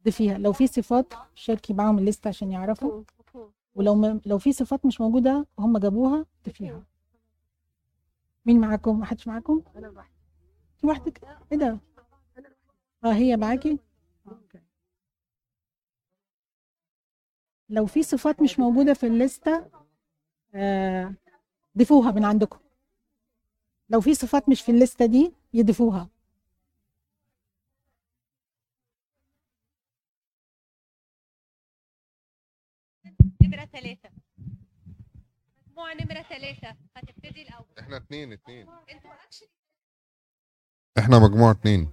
ضيفيها 0.04 0.38
لو 0.38 0.52
في 0.52 0.66
صفات 0.66 1.12
شاركي 1.34 1.74
معاهم 1.74 1.98
الليستة 1.98 2.28
عشان 2.28 2.50
يعرفوا 2.52 3.04
ولو 3.74 4.20
لو 4.26 4.38
في 4.38 4.52
صفات 4.52 4.86
مش 4.86 5.00
موجودة 5.00 5.46
هم 5.58 5.78
جابوها 5.78 6.26
ضيفيها 6.46 6.82
مين 8.46 8.60
معاكم؟ 8.60 8.98
ما 9.00 9.06
حدش 9.06 9.28
معاكم؟ 9.28 9.62
أنا 9.76 9.86
لوحدي 9.86 10.12
لوحدك؟ 10.84 11.24
إيه 11.52 11.58
ده؟ 11.58 11.78
آه 13.04 13.12
هي 13.12 13.36
معاكي؟ 13.36 13.78
لو 17.68 17.86
في 17.86 18.02
صفات 18.02 18.42
مش 18.42 18.58
موجودة 18.58 18.94
في 18.94 19.06
الليستة 19.06 19.66
آه 20.54 21.14
ضيفوها 21.78 22.10
من 22.10 22.24
عندكم 22.24 22.58
لو 23.90 24.00
في 24.00 24.14
صفات 24.14 24.48
مش 24.48 24.62
في 24.62 24.72
الليستة 24.72 25.06
دي 25.06 25.32
يضيفوها 25.54 26.08
نمرة 33.46 33.64
ثلاثة 33.64 34.10
مجموعة 35.66 35.94
نمرة 35.94 36.22
ثلاثة 36.22 36.76
هتبتدي 36.96 37.42
الأول. 37.42 37.66
إحنا 37.78 37.96
اتنين 37.96 38.32
اتنين. 38.32 38.68
أنتوا 38.68 39.10
إحنا 40.98 41.18
مجموعة 41.18 41.50
اتنين. 41.50 41.90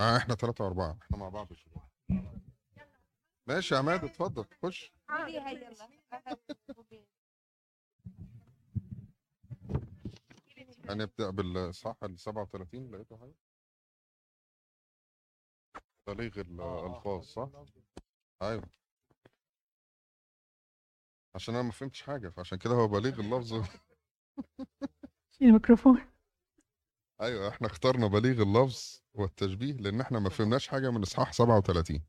آه 0.00 0.16
إحنا 0.16 0.34
ثلاثة 0.34 0.64
وأربعة. 0.64 0.98
إحنا 1.02 1.16
مع 1.16 1.28
بعض 1.28 1.52
شوية. 1.52 1.88
ماشي 3.46 3.74
يا 3.74 3.78
عماد 3.78 4.04
اتفضل 4.04 4.44
خش. 4.62 4.92
هنبدأ 10.88 11.30
بالصح 11.30 11.96
ال 12.04 12.18
37 12.18 12.90
لقيته 12.90 13.16
حاجة؟ 13.16 13.34
بليغ 16.08 16.40
الألفاظ 16.40 17.22
صح؟ 17.24 17.48
أيوه. 18.42 18.62
عشان 21.34 21.54
أنا 21.54 21.62
ما 21.62 21.70
فهمتش 21.70 22.02
حاجة 22.02 22.28
فعشان 22.28 22.58
كده 22.58 22.74
هو 22.74 22.88
بليغ 22.88 23.20
اللفظ. 23.20 23.66
شيل 25.38 25.48
الميكروفون. 25.48 26.00
أيوه 27.20 27.48
إحنا 27.48 27.66
اخترنا 27.66 28.06
بليغ 28.06 28.42
اللفظ 28.42 29.00
والتشبيه 29.14 29.72
لأن 29.72 30.00
إحنا 30.00 30.18
ما 30.18 30.30
فهمناش 30.30 30.68
حاجة 30.68 30.90
من 30.90 31.02
إصحاح 31.02 31.32
37 31.32 32.02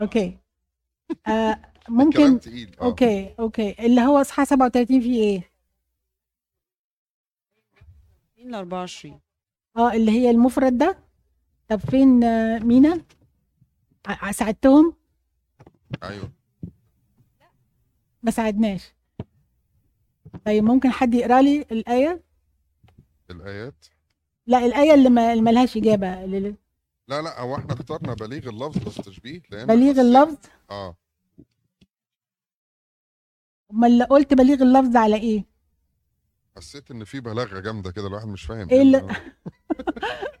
okay. 0.00 0.38
آه. 1.26 1.72
ممكن 1.88 2.40
تقيل. 2.40 2.76
okay 2.80 3.34
okay. 3.38 3.86
اللي 3.86 4.00
هو 4.00 4.20
إصحاح 4.20 4.46
37 4.46 5.00
فيه 5.00 5.22
إيه؟ 5.22 5.50
20 8.36 8.50
ل 8.50 8.54
24 8.54 9.20
آه 9.76 9.92
اللي 9.92 10.10
هي 10.10 10.30
المفرد 10.30 10.78
ده؟ 10.78 11.03
طب 11.68 11.76
فين 11.78 12.24
آه، 12.24 12.58
مينا؟ 12.58 13.04
ساعدتهم؟ 14.30 14.94
أيوه. 16.02 16.32
ما 18.22 18.30
ساعدناش. 18.30 18.94
طيب 20.44 20.64
ممكن 20.64 20.90
حد 20.90 21.14
يقرأ 21.14 21.42
لي 21.42 21.60
الآية؟ 21.62 22.22
الآيات؟ 23.30 23.86
لا 24.46 24.58
الآية 24.66 24.94
اللي 24.94 25.08
ما 25.10 25.34
ملهاش 25.34 25.76
إجابة. 25.76 26.24
اللي- 26.24 26.54
لا 27.08 27.22
لا 27.22 27.40
هو 27.40 27.56
إحنا 27.56 27.72
اخترنا 27.72 28.14
بليغ 28.14 28.48
اللفظ 28.48 28.86
والتشبيه 28.98 29.42
لأن 29.50 29.66
بليغ 29.66 29.92
حسيت- 29.92 29.98
اللفظ؟ 29.98 30.36
آه. 30.70 30.96
أمال 33.70 34.02
قلت 34.02 34.34
بليغ 34.34 34.62
اللفظ 34.62 34.96
على 34.96 35.16
إيه؟ 35.16 35.44
حسيت 36.56 36.90
إن 36.90 37.04
في 37.04 37.20
بلاغة 37.20 37.60
جامدة 37.60 37.90
كده 37.92 38.06
الواحد 38.06 38.26
مش 38.28 38.42
فاهم 38.42 38.68
إيه 38.70 38.82
اللي- 38.82 39.14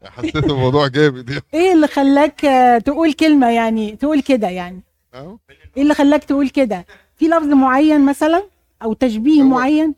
حسيت 0.04 0.36
الموضوع 0.36 0.88
جامد 0.88 1.30
يعني. 1.30 1.42
إيه 1.54 1.72
اللي 1.72 1.86
خلاك 1.86 2.40
تقول 2.86 3.12
كلمة 3.12 3.50
يعني 3.50 3.96
تقول 3.96 4.22
كده 4.22 4.48
يعني. 4.48 4.82
إيه 5.14 5.82
اللي 5.82 5.94
خلاك 5.94 6.24
تقول 6.24 6.48
كده؟ 6.48 6.86
في 7.16 7.24
لفظ 7.28 7.46
معين 7.46 8.06
مثلا؟ 8.06 8.48
أو 8.82 8.92
تشبيه 8.92 9.42
هو- 9.42 9.46
معين؟ 9.48 9.94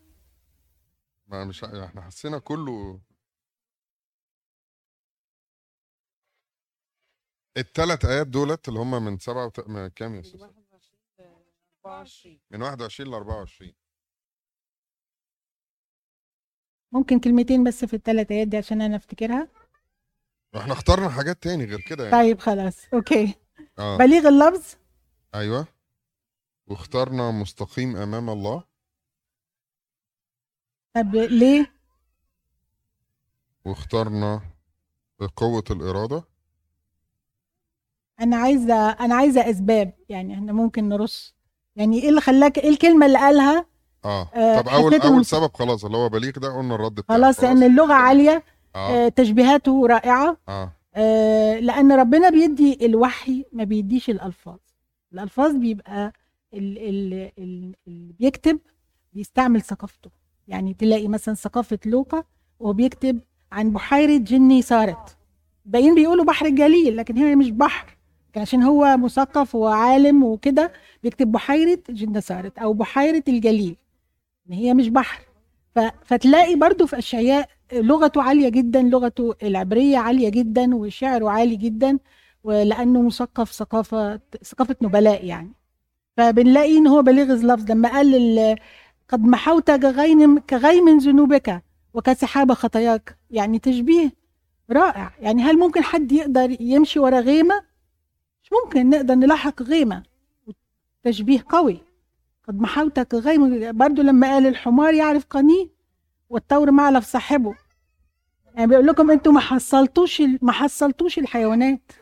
ما 1.26 1.44
مش 1.44 1.64
إحنا 1.64 2.00
حسينا 2.02 2.38
كله 2.38 3.00
الثلاث 7.56 8.04
آيات 8.04 8.26
دولت 8.26 8.68
اللي 8.68 8.80
هم 8.80 9.04
من 9.04 9.18
سبعة 9.18 9.46
وت... 9.46 9.68
من 9.68 9.88
كام 9.88 10.10
يا 10.14 10.16
من 10.20 10.24
أستاذ 10.24 10.40
21 10.42 10.98
ل 11.18 11.22
24 11.84 12.38
من 12.50 12.62
21 12.62 13.10
ل 13.10 13.14
24 13.14 13.72
ممكن 16.92 17.20
كلمتين 17.20 17.64
بس 17.64 17.84
في 17.84 17.94
الثلاث 17.96 18.30
آيات 18.32 18.48
دي 18.48 18.56
عشان 18.56 18.82
أنا 18.82 18.96
أفتكرها؟ 18.96 19.48
إحنا 20.56 20.72
اخترنا 20.72 21.08
حاجات 21.08 21.42
تاني 21.42 21.64
غير 21.64 21.80
كده 21.80 22.04
يعني. 22.04 22.16
طيب 22.16 22.38
خلاص 22.38 22.76
أوكي. 22.94 23.34
آه. 23.78 23.96
بليغ 23.96 24.28
اللفظ؟ 24.28 24.74
أيوه. 25.34 25.66
واخترنا 26.66 27.30
مستقيم 27.30 27.96
أمام 27.96 28.30
الله. 28.30 28.64
طب 30.94 31.14
ليه؟ 31.14 31.72
واخترنا 33.64 34.40
قوة 35.36 35.64
الإرادة. 35.70 36.24
أنا 38.20 38.36
عايزة 38.36 38.90
أنا 38.90 39.14
عايزة 39.14 39.50
أسباب 39.50 39.92
يعني 40.08 40.34
إحنا 40.34 40.52
ممكن 40.52 40.88
نرص. 40.88 41.34
يعني 41.76 42.02
إيه 42.02 42.08
اللي 42.08 42.20
خلاك 42.20 42.58
إيه 42.58 42.68
الكلمة 42.68 43.06
اللي 43.06 43.18
قالها؟ 43.18 43.66
آه. 44.06 44.28
آه، 44.34 44.60
طب 44.60 44.68
أول 44.68 45.20
مس- 45.20 45.30
سبب 45.30 45.50
خلاص 45.54 45.84
اللي 45.84 45.96
هو 45.96 46.08
بليغ 46.08 46.30
ده 46.30 46.56
قلنا 46.58 46.74
الرد 46.74 46.94
بتاعه 46.94 47.18
خلاص 47.18 47.40
لأن 47.44 47.62
اللغة 47.62 47.92
عالية 47.92 48.42
آه. 48.76 49.06
آه، 49.06 49.08
تشبيهاته 49.08 49.86
رائعة. 49.86 50.36
آه. 50.48 50.72
آه، 50.94 51.58
لأن 51.60 51.92
ربنا 51.92 52.30
بيدي 52.30 52.86
الوحي 52.86 53.44
ما 53.52 53.64
بيديش 53.64 54.10
الألفاظ. 54.10 54.56
الألفاظ 55.12 55.52
بيبقى 55.56 56.12
ال- 56.54 56.78
ال- 56.78 57.30
ال- 57.38 57.74
اللي 57.88 58.12
بيكتب 58.18 58.58
بيستعمل 59.12 59.62
ثقافته. 59.62 60.10
يعني 60.48 60.74
تلاقي 60.74 61.08
مثلا 61.08 61.34
ثقافة 61.34 61.78
لوقا 61.86 62.24
وهو 62.60 62.72
بيكتب 62.72 63.20
عن 63.52 63.70
بحيرة 63.72 64.16
جني 64.16 64.62
صارت 64.62 65.16
باقيين 65.64 65.94
بيقولوا 65.94 66.24
بحر 66.24 66.46
الجليل 66.46 66.96
لكن 66.96 67.16
هي 67.16 67.34
مش 67.36 67.50
بحر. 67.50 67.96
عشان 68.36 68.62
هو 68.62 68.96
مثقف 68.96 69.54
وعالم 69.54 70.22
وكده 70.24 70.72
بيكتب 71.02 71.32
بحيرة 71.32 71.78
جني 71.90 72.20
صارت 72.20 72.58
أو 72.58 72.72
بحيرة 72.72 73.22
الجليل. 73.28 73.76
إن 74.48 74.52
هي 74.52 74.74
مش 74.74 74.88
بحر. 74.88 75.20
فتلاقي 76.04 76.54
برضو 76.54 76.86
في 76.86 76.98
اشعياء 76.98 77.48
لغته 77.72 78.22
عالية 78.22 78.48
جدا 78.48 78.82
لغته 78.82 79.34
العبرية 79.42 79.98
عالية 79.98 80.28
جدا 80.28 80.74
وشعره 80.74 81.30
عالي 81.30 81.56
جدا 81.56 81.98
ولأنه 82.44 83.02
مثقف 83.02 83.52
ثقافه 83.52 84.20
ثقافة 84.44 84.76
نبلاء 84.82 85.24
يعني. 85.24 85.52
فبنلاقي 86.16 86.78
إن 86.78 86.86
هو 86.86 87.02
بليغ 87.02 87.32
اللفظ 87.32 87.70
لما 87.70 87.88
قال 87.88 88.14
ال- 88.14 88.58
قد 89.08 89.20
محوت 89.24 89.70
كغيم 89.70 90.38
كغيم 90.38 90.98
ذنوبك 90.98 91.62
وكسحاب 91.94 92.52
خطاياك. 92.52 93.16
يعني 93.30 93.58
تشبيه 93.58 94.12
رائع. 94.70 95.12
يعني 95.20 95.42
هل 95.42 95.58
ممكن 95.58 95.82
حد 95.82 96.12
يقدر 96.12 96.56
يمشي 96.60 96.98
ورا 96.98 97.20
غيمة؟ 97.20 97.62
مش 98.42 98.50
ممكن. 98.64 98.90
نقدر 98.90 99.14
نلاحق 99.14 99.62
غيمة. 99.62 100.02
تشبيه 101.04 101.44
قوي. 101.48 101.80
قد 102.48 102.60
محوت 102.60 103.00
كغيم 103.00 103.72
برضو 103.78 104.02
لما 104.02 104.26
قال 104.26 104.46
الحمار 104.46 104.94
يعرف 104.94 105.24
قنيه 105.30 105.68
والثور 106.30 106.70
معلف 106.70 107.04
صاحبه. 107.06 107.54
يعني 108.54 108.66
بيقول 108.66 108.86
لكم 108.86 109.10
أنتوا 109.10 109.32
ما 109.32 109.40
حصلتوش 109.40 110.22
ما 110.42 110.52
حصلتوش 110.52 111.18
الحيوانات. 111.18 111.92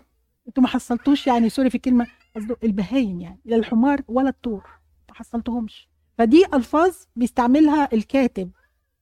أنتوا 0.48 0.62
ما 0.62 0.68
حصلتوش 0.68 1.26
يعني 1.26 1.48
سوري 1.48 1.70
في 1.70 1.74
الكلمة 1.74 2.06
قصده 2.36 2.56
البهايم 2.64 3.20
يعني 3.20 3.40
لا 3.44 3.56
الحمار 3.56 4.02
ولا 4.08 4.28
الطور 4.28 4.64
ما 5.08 5.14
حصلتهمش. 5.14 5.88
فدي 6.18 6.44
ألفاظ 6.54 6.96
بيستعملها 7.16 7.88
الكاتب 7.92 8.50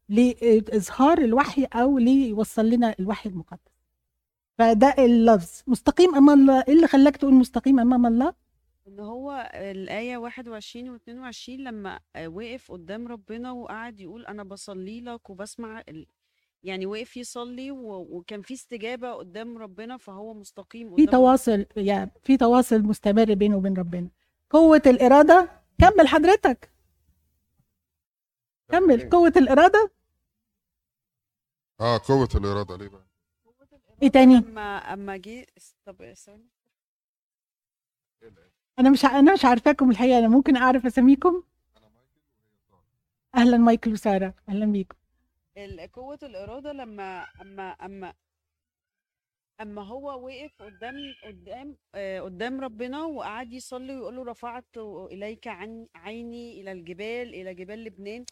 لإظهار 0.08 1.18
الوحي 1.18 1.64
أو 1.64 1.98
ليوصل 1.98 2.66
لنا 2.70 2.94
الوحي 3.00 3.28
المقدس. 3.30 3.72
فده 4.58 4.94
اللفظ. 4.98 5.62
مستقيم 5.66 6.14
أمام 6.14 6.40
الله 6.40 6.64
إيه 6.68 6.74
اللي 6.74 6.86
خلاك 6.86 7.16
تقول 7.16 7.34
مستقيم 7.34 7.80
أمام 7.80 8.06
الله؟ 8.06 8.41
إن 8.88 9.00
هو 9.00 9.50
الآية 9.54 10.16
21 10.16 10.90
و 10.90 10.96
22 10.96 11.58
لما 11.58 12.00
وقف 12.26 12.72
قدام 12.72 13.08
ربنا 13.08 13.52
وقعد 13.52 14.00
يقول 14.00 14.26
أنا 14.26 14.42
بصلي 14.44 15.00
لك 15.00 15.30
وبسمع 15.30 15.82
ال... 15.88 16.06
يعني 16.62 16.86
وقف 16.86 17.16
يصلي 17.16 17.70
و... 17.70 17.94
وكان 17.94 18.42
في 18.42 18.54
استجابة 18.54 19.12
قدام 19.12 19.58
ربنا 19.58 19.96
فهو 19.96 20.34
مستقيم 20.34 20.96
في 20.96 21.06
تواصل 21.06 21.66
يعني 21.76 22.10
في 22.22 22.36
تواصل 22.36 22.82
مستمر 22.82 23.34
بينه 23.34 23.56
وبين 23.56 23.76
ربنا. 23.76 24.08
قوة 24.50 24.82
الإرادة 24.86 25.62
كمل 25.78 26.08
حضرتك. 26.08 26.72
كمل 28.68 29.08
قوة 29.10 29.32
الإرادة. 29.36 29.90
آه 31.80 32.00
قوة 32.08 32.28
الإرادة 32.34 32.76
ليه 32.76 32.88
بقى؟ 32.88 33.06
إيه 34.02 34.08
تاني؟ 34.08 34.36
أما 34.36 34.76
أما 34.76 35.16
جه 35.16 35.46
طب 35.86 36.12
ثواني. 36.14 36.48
أنا 38.78 38.90
مش 38.90 39.04
أنا 39.04 39.32
مش 39.32 39.44
عارفاكم 39.44 39.90
الحقيقة 39.90 40.18
أنا 40.18 40.28
ممكن 40.28 40.56
أعرف 40.56 40.86
أساميكم؟ 40.86 41.42
أهلا 43.34 43.56
مايكل 43.56 43.92
وسارة 43.92 44.34
أهلا 44.48 44.66
بيكم. 44.66 44.96
ال- 45.56 45.92
قوة 45.92 46.18
الإرادة 46.22 46.72
لما 46.72 47.26
أما 47.40 47.70
أما 47.70 48.14
أما 49.60 49.82
هو 49.82 50.24
وقف 50.26 50.62
قدام 50.62 50.94
قدام 51.24 51.76
آه، 51.94 52.20
قدام 52.20 52.60
ربنا 52.60 53.04
وقعد 53.04 53.52
يصلي 53.52 53.94
ويقول 53.96 54.16
له 54.16 54.24
رفعت 54.24 54.76
إليك 55.12 55.46
عن 55.48 55.86
عيني 55.94 56.60
إلى 56.60 56.72
الجبال 56.72 57.34
إلى 57.34 57.54
جبال 57.54 57.84
لبنان 57.84 58.24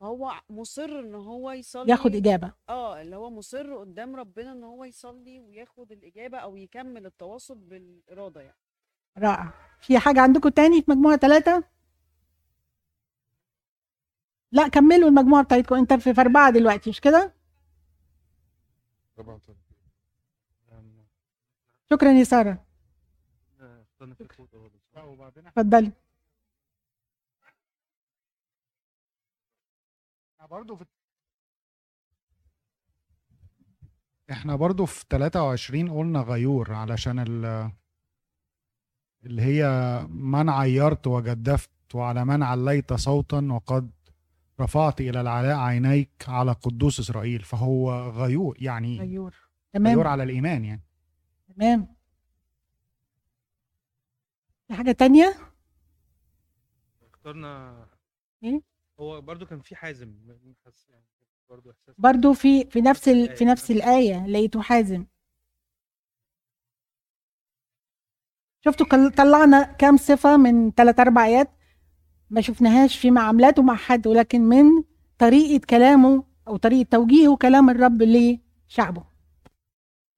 فهو 0.00 0.32
مصر 0.50 1.00
إن 1.00 1.14
هو 1.14 1.50
يصلي 1.50 1.90
ياخد 1.90 2.14
إجابة. 2.14 2.52
آه 2.68 3.00
اللي 3.02 3.16
هو 3.16 3.30
مصر 3.30 3.76
قدام 3.78 4.16
ربنا 4.16 4.52
إن 4.52 4.64
هو 4.64 4.84
يصلي 4.84 5.40
وياخد 5.40 5.92
الإجابة 5.92 6.38
أو 6.38 6.56
يكمل 6.56 7.06
التواصل 7.06 7.58
بالإرادة 7.58 8.40
يعني. 8.40 8.56
رائع. 9.18 9.52
في 9.80 9.98
حاجة 9.98 10.20
عندكم 10.20 10.48
تاني 10.48 10.82
في 10.82 10.90
مجموعة 10.90 11.16
ثلاثة 11.16 11.64
لا 14.52 14.68
كملوا 14.68 15.08
المجموعة 15.08 15.44
بتاعتكم. 15.44 15.74
أنت 15.74 15.92
في 15.92 16.20
أربعة 16.20 16.50
دلوقتي 16.50 16.90
مش 16.90 17.00
كده؟ 17.00 17.34
شكرا 21.90 22.12
يا 22.12 22.24
سارة. 22.24 22.66
اتفضلي. 25.46 25.92
برضه 30.50 30.76
في 30.76 30.84
إحنا 34.30 34.56
برضو 34.56 34.86
في 34.86 35.04
23 35.10 35.90
قلنا 35.90 36.20
غيور 36.20 36.72
علشان 36.72 37.18
ال 37.18 37.70
اللي 39.24 39.42
هي 39.42 39.66
من 40.10 40.48
عيرت 40.48 41.06
وجدفت 41.06 41.70
وعلى 41.94 42.24
من 42.24 42.42
عليت 42.42 42.92
صوتا 42.92 43.48
وقد 43.50 43.90
رفعت 44.60 45.00
إلى 45.00 45.20
العلاء 45.20 45.56
عينيك 45.56 46.24
على 46.28 46.52
قدوس 46.52 47.00
إسرائيل. 47.00 47.42
فهو 47.42 48.10
غيور 48.10 48.56
يعني 48.60 48.98
غيور. 48.98 49.08
غيور 49.08 49.34
تمام. 49.72 50.06
على 50.06 50.22
الإيمان 50.22 50.64
يعني. 50.64 50.82
تمام. 51.56 51.96
في 54.68 54.74
حاجة 54.74 54.92
تانية؟ 54.92 55.34
اخترنا 57.12 57.86
إيه؟ 58.42 58.62
هو 59.00 59.20
برضو 59.20 59.46
كان 59.46 59.60
في 59.60 59.76
حازم 59.76 60.14
حاسس 60.64 60.88
يعني 60.88 61.04
برضو 61.50 61.70
إحساس 61.70 61.94
برضو 61.98 62.32
في 62.32 62.64
في 62.64 62.80
نفس 62.80 63.08
ال... 63.08 63.36
في 63.36 63.44
نفس 63.44 63.70
الآية 63.70 64.26
لقيته 64.26 64.62
حازم. 64.62 65.06
شفتوا 68.66 69.08
طلعنا 69.08 69.62
كام 69.62 69.96
صفة 69.96 70.36
من 70.36 70.70
ثلاث 70.70 71.00
أربع 71.00 71.24
آيات 71.24 71.50
ما 72.30 72.40
شفناهاش 72.40 72.98
في 72.98 73.10
معاملاته 73.10 73.62
مع 73.62 73.74
حد 73.74 74.06
ولكن 74.06 74.40
من 74.40 74.82
طريقة 75.18 75.66
كلامه 75.70 76.24
أو 76.48 76.56
طريقة 76.56 76.88
توجيهه 76.90 77.36
كلام 77.36 77.70
الرب 77.70 78.02
لشعبه 78.02 79.04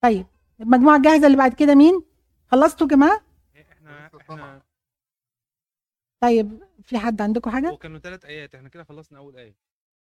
طيب 0.03 0.27
المجموعة 0.61 0.97
الجاهزة 0.97 1.27
اللي 1.27 1.37
بعد 1.39 1.55
كده 1.55 1.75
مين؟ 1.75 2.03
خلصتوا 2.47 2.87
يا 2.87 2.91
جماعة؟ 2.97 3.21
إحنا 3.73 4.11
إحنا 4.21 4.63
طيب 6.21 6.63
في 6.83 6.99
حد 6.99 7.23
عندكم 7.23 7.51
حاجة؟ 7.51 7.71
هو 7.71 7.77
كانوا 7.77 7.99
ثلاث 7.99 8.25
آيات 8.25 8.55
إحنا 8.55 8.69
كده 8.69 8.85
خلصنا 8.85 9.19
أول 9.19 9.37
آية 9.37 9.55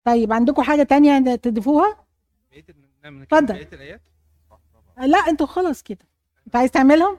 طيب 0.04 0.34
عندكم 0.34 0.62
حاجة 0.62 0.84
تانية 0.84 1.36
تضيفوها؟ 1.36 2.06
اتفضل. 3.04 3.54
بقية 3.54 3.70
الآيات 3.74 4.02
لا 4.98 5.18
أنتوا 5.18 5.48
خلاص 5.48 5.84
كده 5.84 6.06
انت 6.48 6.56
عايز 6.56 6.72
تعملهم؟ 6.72 7.18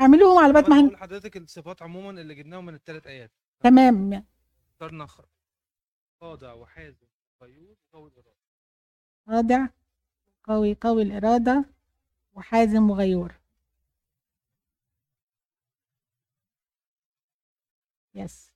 اعملوهم 0.00 0.38
على 0.44 0.52
بال 0.52 0.70
ما 0.70 0.76
هن... 0.80 0.82
بقول 0.86 0.94
لحضرتك 0.94 1.36
الصفات 1.36 1.82
عموما 1.82 2.20
اللي 2.20 2.34
جبناهم 2.34 2.66
من 2.66 2.74
الثلاث 2.74 3.06
آيات. 3.06 3.32
تمام. 3.60 4.24
اخترنا 4.70 5.06
خ- 5.06 5.20
خاضع 6.20 6.52
وحازم 6.52 7.06
وغيور 7.40 7.76
وقوي 7.92 8.10
الإرادة. 8.10 8.36
خاضع 9.26 9.66
قوي 10.44 10.74
قوي 10.80 11.02
الإرادة 11.02 11.64
وحازم 12.32 12.90
وغيور. 12.90 13.34
يس 18.14 18.52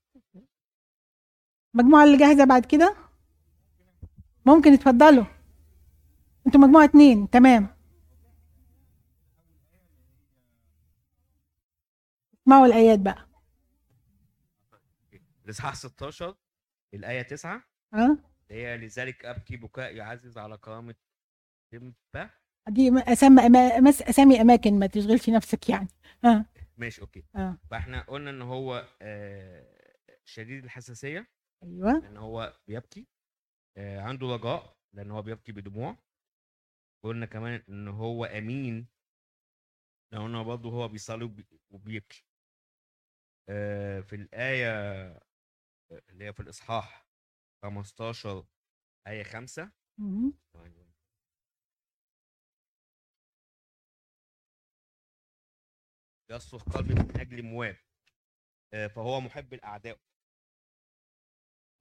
المجموعة 1.75 2.05
اللي 2.05 2.17
جاهزة 2.19 2.45
بعد 2.45 2.67
كده؟ 2.67 2.97
ممكن 4.47 4.73
اتفضلوا. 4.73 5.25
أنتوا 6.47 6.61
مجموعة 6.61 6.85
اتنين. 6.85 7.31
تمام. 7.31 7.74
اسمعوا 12.45 12.67
الآيات 12.67 12.99
بقى؟ 13.01 13.29
الاصحاح 15.45 15.75
16 15.75 16.37
الآية 16.95 17.23
9 17.23 17.65
ها؟ 17.95 18.19
اللي 18.51 18.63
هي 18.63 18.77
لذلك 18.77 19.25
أبكي 19.25 19.57
بكاء 19.57 19.95
يعزز 19.97 20.39
على 20.39 20.57
كرامة 20.59 20.95
تمبا 21.73 22.31
دي. 22.69 22.91
مس- 22.91 24.03
أسامي 24.03 24.41
أماكن 24.41 24.79
ما 24.79 24.87
تشغلش 24.87 25.31
نفسك 25.31 25.69
يعني. 25.69 25.89
ها؟ 26.25 26.47
ماشي 26.77 27.01
أوكي. 27.01 27.25
آه 27.37 27.59
فإحنا 27.71 28.01
قلنا 28.03 28.31
إن 28.31 28.43
هو 28.43 28.89
آه، 29.03 29.67
شديد 30.25 30.65
الحساسية. 30.65 31.31
أيوه. 31.63 31.93
لأن 31.99 32.17
هو 32.17 32.59
بيبكي 32.67 33.07
آه، 33.77 34.01
عنده 34.01 34.27
رجاء 34.27 34.77
لأن 34.93 35.11
هو 35.11 35.23
بيبكي 35.23 35.53
بدموع. 35.53 35.97
قلنا 37.05 37.27
كمان 37.27 37.63
إن 37.69 37.89
هو 37.89 38.25
أمين 38.25 38.87
لأنه 40.13 40.43
برضه 40.43 40.71
هو 40.71 40.89
بيصلي 40.89 41.25
وبي- 41.25 41.47
وبيبكي. 41.71 42.25
في 44.03 44.13
الآية 44.13 44.71
اللي 46.09 46.25
هي 46.25 46.33
في 46.33 46.41
الإصحاح 46.41 47.07
15 47.63 48.47
آية 49.07 49.23
5 49.23 49.73
مهم. 49.99 50.35
يصرخ 56.31 56.63
قلبي 56.65 56.95
من 56.95 57.21
أجل 57.21 57.43
مواب 57.43 57.77
آه، 58.75 58.87
فهو 58.87 59.21
محب 59.21 59.55
الأعداء. 59.55 59.99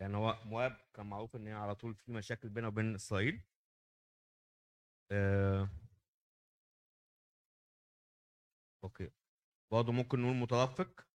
يعني 0.01 0.17
هو 0.17 0.39
مواب 0.45 0.77
كان 0.93 1.05
معروف 1.05 1.35
إن 1.35 1.47
هي 1.47 1.53
على 1.53 1.75
طول 1.75 1.95
في 1.95 2.11
مشاكل 2.11 2.49
بينه 2.49 2.67
وبين 2.67 2.95
إسرائيل. 2.95 3.41
آه، 5.11 5.69
okay. 8.83 9.11
برضه 9.71 9.91
ممكن 9.91 10.21
نقول 10.21 10.35
مترفق. 10.35 11.07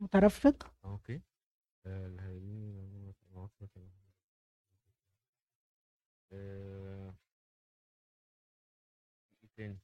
مترفق. 0.00 0.74
أوكي. 0.84 1.22
آه،. 1.86 2.34
آه، 6.32 7.14
تاني؟ 9.56 9.78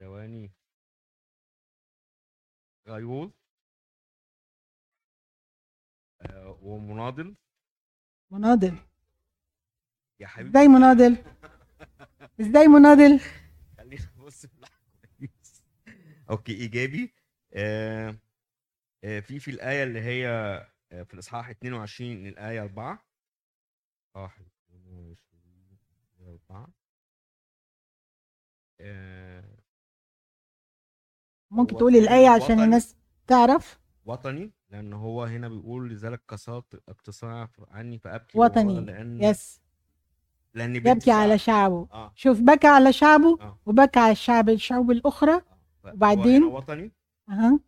ثواني. 0.00 0.52
غيور 2.88 3.30
آه، 6.20 6.58
ومناضل. 6.62 7.36
مناضل. 8.30 8.76
يا 10.20 10.26
حبيبي. 10.26 10.50
إزاي 10.50 10.68
مناضل؟ 10.68 11.24
إزاي 12.40 12.68
مناضل؟ 12.68 13.20
خلينا 13.76 14.12
نبص 14.16 14.46
في 14.46 14.54
الأحد 14.58 14.82
كويس. 15.18 15.62
أوكي 16.30 16.52
إيجابي. 16.52 17.14
آه 17.54 18.10
آه 18.10 18.18
في 19.02 19.38
في 19.40 19.50
الآية 19.50 19.82
اللي 19.84 20.00
هي 20.00 20.28
آه، 20.92 21.02
في 21.02 21.14
الإصحاح 21.14 21.48
22 21.50 22.26
الايه 22.26 22.62
4 22.62 23.04
اصحاح 24.16 24.38
22 24.70 25.18
الآية 26.20 26.38
4 26.50 26.68
آه 28.80 29.44
ممكن 31.50 31.76
تقولي 31.76 31.98
الآية 31.98 32.28
عشان 32.28 32.44
وطني. 32.52 32.64
الناس 32.64 32.96
تعرف؟ 33.26 33.80
وطني 34.04 34.52
لأن 34.70 34.92
هو 34.92 35.24
هنا 35.24 35.48
بيقول 35.48 35.90
لذلك 35.90 36.22
كسرت 36.28 36.82
اقتصاع 36.88 37.48
عني 37.68 37.98
فأبكي 37.98 38.38
وطني. 38.38 38.80
لأن 38.80 39.22
يس 39.22 39.62
لأن 40.54 40.76
يبكي 40.76 41.10
على 41.10 41.38
شعب. 41.38 41.56
شعبه. 41.70 41.88
آه. 41.92 42.12
شوف 42.14 42.40
بكى 42.40 42.66
على 42.66 42.92
شعبه 42.92 43.38
آه. 43.40 43.58
وبكى 43.66 44.00
على 44.00 44.12
الشعب 44.12 44.48
الشعوب 44.48 44.90
الأخرى. 44.90 45.32
آه. 45.34 45.42
وبعدين؟ 45.84 46.42
وطني. 46.44 46.92
أها. 47.28 47.60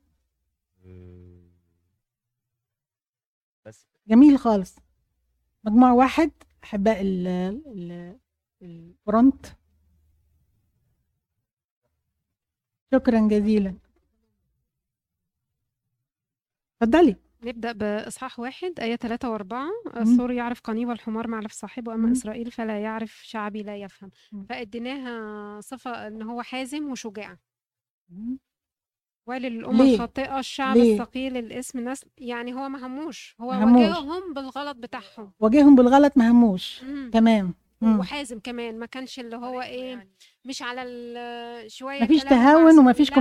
آه، 0.87 1.14
جميل 4.07 4.39
خالص 4.39 4.77
مجموعة 5.65 5.95
واحد 5.95 6.31
ال 7.03 8.17
الفرونت 8.63 9.47
شكرا 12.95 13.29
جزيلا 13.29 13.75
اتفضلي 16.83 17.17
نبدأ 17.43 17.73
بإصحاح 17.73 18.39
واحد 18.41 18.81
آية 18.81 18.97
ثلاثة 18.97 19.31
وأربعة. 19.31 19.69
الثور 19.97 20.33
يعرف 20.33 20.61
قنيب 20.61 20.91
الحمار 20.91 21.29
معلف 21.29 21.53
صاحبه 21.53 21.95
أما 21.95 22.07
مم. 22.07 22.13
إسرائيل 22.13 22.51
فلا 22.51 22.81
يعرف 22.83 23.11
شعبي 23.25 23.63
لا 23.63 23.77
يفهم 23.77 24.11
مم. 24.33 24.45
فإديناها 24.45 25.61
صفة 25.61 26.07
إن 26.07 26.23
هو 26.23 26.43
حازم 26.43 26.91
وشجاع 26.91 27.39
مم. 28.09 28.39
للأمة 29.29 29.85
ليه؟ 29.85 29.95
الخاطئة 29.95 30.39
الشعب 30.39 30.77
ليه؟ 30.77 30.93
الثقيل 30.93 31.37
الاسم 31.37 31.89
نسل 31.89 32.07
يعني 32.18 32.55
هو 32.55 32.68
ما 32.68 32.87
هموش 32.87 33.37
هو 33.41 33.51
ما 33.51 33.64
هموش. 33.64 33.83
واجههم 33.87 34.35
بالغلط 34.35 34.77
بتاعهم 34.77 35.33
واجههم 35.41 35.75
بالغلط 35.75 36.12
ما 36.16 36.31
هموش 36.31 36.83
مم. 36.85 37.11
تمام 37.12 37.55
مم. 37.81 37.99
وحازم 37.99 38.39
كمان 38.41 38.79
ما 38.79 38.87
كانش 38.87 39.20
اللي 39.20 39.37
هو 39.37 39.62
إيه 39.62 40.09
مش 40.45 40.62
على 40.62 40.83
ال- 40.83 41.70
شوية 41.70 42.03
مفيش 42.03 42.22
تهاون. 42.25 42.79
ومفيش 42.79 43.11
ال- 43.11 43.14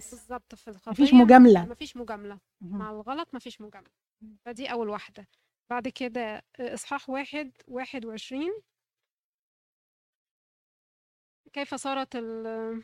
Yes. 0.00 0.10
بالظبط 0.10 0.54
في 0.54 0.68
الخطيه 0.68 0.90
مفيش 0.90 1.14
مجاملة. 1.14 1.64
مفيش 1.66 1.96
مجاملة. 1.96 2.38
مع 2.60 2.90
الغلط 2.90 3.28
مفيش 3.34 3.60
مجاملة 3.60 3.90
فدي 4.44 4.66
أول 4.72 4.88
واحدة 4.88 5.28
بعد 5.70 5.88
كده 5.88 6.42
إصحاح 6.60 7.10
واحد 7.10 7.52
واحد 7.68 8.04
وعشرين 8.04 8.52
كيف 11.52 11.74
صارت 11.74 12.16
ال- 12.16 12.82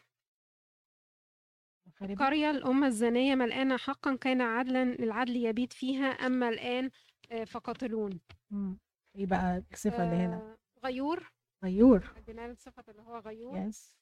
القرية 2.02 2.50
الأمة 2.50 2.86
الزانية 2.86 3.34
ملآنة 3.34 3.76
حقا 3.76 4.16
كان 4.16 4.40
عدلا 4.40 4.82
العدل 4.82 5.36
يبيت 5.36 5.72
فيها 5.72 6.06
أما 6.06 6.48
الآن 6.48 6.90
آه، 7.32 7.44
فقاتلون. 7.44 8.20
مم. 8.50 8.78
إيه 9.16 9.26
بقى 9.26 9.62
الصفة 9.72 10.04
اللي 10.04 10.16
هنا؟ 10.16 10.36
آه، 10.36 10.58
غيور. 10.84 11.32
غيور. 11.64 12.12
ادينا 12.16 12.48
له 12.48 12.54
صفة 12.54 12.84
اللي 12.88 13.02
هو 13.02 13.18
غيور. 13.18 13.58
يس 13.58 13.98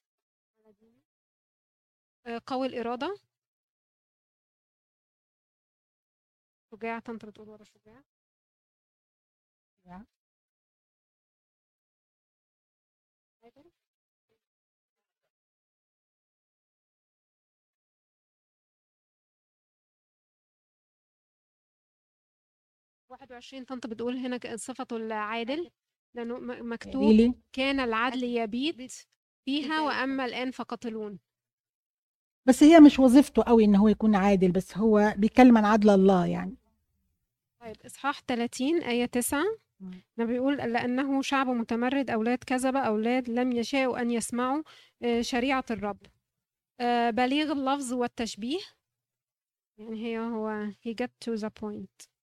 آه، 2.27 2.41
قوي 2.47 2.67
الإرادة. 2.67 3.17
شجاع 6.71 7.01
انت 7.09 7.25
بتقول 7.25 7.49
ورا 7.49 7.63
شجاع 7.63 8.03
21 23.09 23.63
طنط 23.63 23.87
بتقول 23.87 24.17
هنا 24.17 24.39
صفته 24.55 24.97
العادل. 24.97 25.69
لأنه 26.15 26.39
مكتوب 26.63 27.35
كان 27.53 27.79
العدل 27.79 28.23
يبيت 28.23 28.93
فيها 29.45 29.81
وأما 29.81 30.25
الآن 30.25 30.51
فقتلون 30.51 31.19
بس 32.47 32.63
هي 32.63 32.79
مش 32.79 32.99
وظيفته 32.99 33.43
قوي 33.43 33.65
إن 33.65 33.75
هو 33.75 33.87
يكون 33.87 34.15
عادل 34.15 34.51
بس 34.51 34.77
هو 34.77 35.13
بيتكلم 35.17 35.57
عن 35.57 35.65
عدل 35.65 35.89
الله 35.89 36.25
يعني. 36.25 36.57
طيب 37.61 37.75
إصحاح 37.85 38.19
30 38.19 38.83
آية 38.83 39.05
9 39.05 39.43
مم. 39.79 39.91
ما 40.17 40.25
بيقول 40.25 40.57
لأنه 40.57 41.21
شعب 41.21 41.47
متمرد 41.47 42.09
أولاد 42.09 42.37
كذبة 42.37 42.79
أولاد 42.79 43.29
لم 43.29 43.51
يشاءوا 43.51 44.01
أن 44.01 44.11
يسمعوا 44.11 44.63
آه، 45.03 45.21
شريعة 45.21 45.65
الرب. 45.71 45.97
آه، 46.79 47.09
بليغ 47.09 47.51
اللفظ 47.51 47.93
والتشبيه. 47.93 48.59
يعني 49.77 50.05
هي 50.05 50.19
هو 50.19 50.67
he 50.71 50.91
get 51.03 51.29
to 51.29 51.41
the 51.41 51.49
point. 51.49 52.16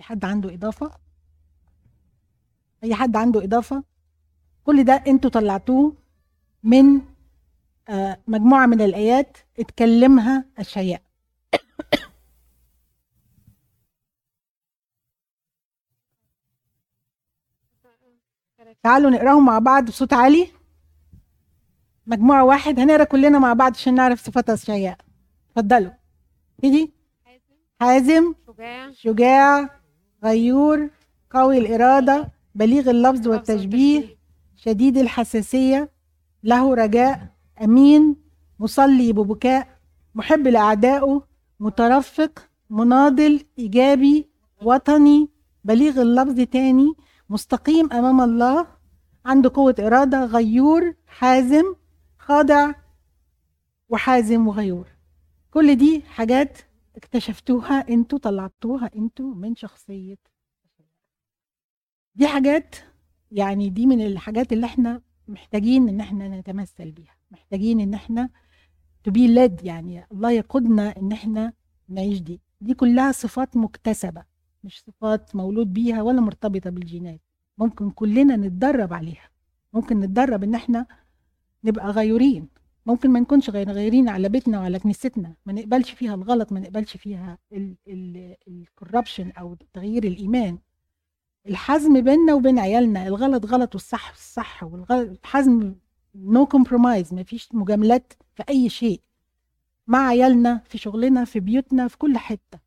في 0.00 0.06
حد 0.06 0.24
عنده 0.24 0.54
إضافة؟ 0.54 0.90
أي 2.84 2.94
حد 2.94 3.16
عنده 3.16 3.44
إضافة؟ 3.44 3.84
كل 4.64 4.84
ده 4.84 4.92
أنتوا 4.92 5.30
طلعتوه 5.30 5.94
من 6.62 7.00
آه، 7.88 8.18
مجموعة 8.28 8.66
من 8.66 8.80
الآيات 8.80 9.38
اتكلمها 9.58 10.44
اشعياء 10.58 11.02
تعالوا 18.82 19.10
نقراهم 19.10 19.46
مع 19.46 19.58
بعض 19.58 19.84
بصوت 19.84 20.12
عالي. 20.12 20.48
مجموعة 22.06 22.44
واحد 22.44 22.80
هنقرأ 22.80 23.04
كلنا 23.04 23.38
مع 23.38 23.52
بعض 23.52 23.74
عشان 23.74 23.94
نعرف 23.94 24.20
صفات 24.20 24.50
اشعياء 24.50 24.98
اتفضلوا. 25.50 25.92
تيجي 26.62 26.92
حازم. 27.80 28.34
شجاع. 28.46 28.90
شجاع. 28.90 29.79
غيور 30.24 30.90
قوي 31.30 31.58
الإرادة 31.58 32.32
بليغ 32.54 32.90
اللفظ 32.90 33.28
والتشبيه. 33.28 34.16
شديد 34.56 34.96
الحساسية 34.98 35.90
له 36.44 36.74
رجاء 36.74 37.28
أمين 37.64 38.16
مصلي 38.58 39.12
ببكاء 39.12 39.68
محب 40.14 40.48
لأعدائه 40.48 41.22
مترفق 41.60 42.48
مناضل 42.70 43.40
إيجابي 43.58 44.28
وطني 44.62 45.28
بليغ 45.64 46.02
اللفظ 46.02 46.40
تاني 46.40 46.92
مستقيم 47.30 47.92
أمام 47.92 48.20
الله 48.20 48.66
عنده 49.26 49.50
قوة 49.54 49.74
إرادة 49.78 50.24
غيور 50.24 50.94
حازم 51.06 51.64
خاضع 52.18 52.72
وحازم 53.88 54.48
وغيور. 54.48 54.86
كل 55.50 55.74
دي 55.76 56.02
حاجات 56.02 56.58
اكتشفتوها 56.96 57.88
أنتوا 57.88 58.18
طلعتوها 58.18 58.90
أنتوا 58.96 59.34
من 59.34 59.56
شخصية 59.56 60.16
دي 62.14 62.26
حاجات 62.28 62.76
يعني 63.32 63.68
دي 63.70 63.86
من 63.86 64.06
الحاجات 64.06 64.52
اللي 64.52 64.66
إحنا 64.66 65.02
محتاجين 65.28 65.88
إن 65.88 66.00
إحنا 66.00 66.28
نتمثل 66.28 66.90
بيها 66.90 67.16
محتاجين 67.30 67.80
إن 67.80 67.94
إحنا 67.94 68.30
be 69.08 69.12
led 69.36 69.64
يعني 69.64 70.06
الله 70.12 70.30
يقودنا 70.30 70.96
إن 70.96 71.12
إحنا 71.12 71.52
نعيش 71.88 72.20
دي. 72.20 72.40
دي 72.60 72.74
كلها 72.74 73.12
صفات 73.12 73.56
مكتسبة 73.56 74.24
مش 74.64 74.80
صفات 74.86 75.36
مولود 75.36 75.72
بيها 75.72 76.02
ولا 76.02 76.20
مرتبطة 76.20 76.70
بالجينات. 76.70 77.20
ممكن 77.58 77.90
كلنا 77.90 78.36
نتدرب 78.36 78.92
عليها 78.92 79.30
ممكن 79.72 80.00
نتدرب 80.00 80.42
إن 80.44 80.54
إحنا 80.54 80.86
نبقى 81.64 81.86
غيورين. 81.90 82.48
ممكن 82.86 83.10
ما 83.10 83.20
نكونش 83.20 83.50
غير 83.50 83.70
غيرين 83.70 84.08
على 84.08 84.28
بيتنا 84.28 84.60
وعلى 84.60 84.78
كنيستنا. 84.78 85.34
ما 85.46 85.52
نقبلش 85.52 85.90
فيها 85.90 86.14
الغلط 86.14 86.52
ما 86.52 86.60
نقبلش 86.60 86.96
فيها 86.96 87.38
ال 88.48 88.55
corruption 88.55 89.30
أو 89.30 89.56
تغيير 89.72 90.04
الإيمان. 90.04 90.58
الحزم 91.48 92.00
بيننا 92.00 92.34
وبين 92.34 92.58
عيالنا 92.58 93.06
الغلط 93.06 93.46
غلط 93.46 93.74
والصح 93.74 94.10
الصح 94.10 94.62
والحزم 94.64 95.74
no 96.14 96.46
compromise 96.46 97.14
ما 97.14 97.22
فيش 97.22 97.48
مجاملات 97.54 98.12
في 98.34 98.42
أي 98.48 98.68
شيء. 98.68 99.00
مع 99.86 100.06
عيالنا 100.08 100.60
في 100.64 100.78
شغلنا 100.78 101.24
في 101.24 101.40
بيوتنا 101.40 101.88
في 101.88 101.98
كل 101.98 102.18
حتة. 102.18 102.58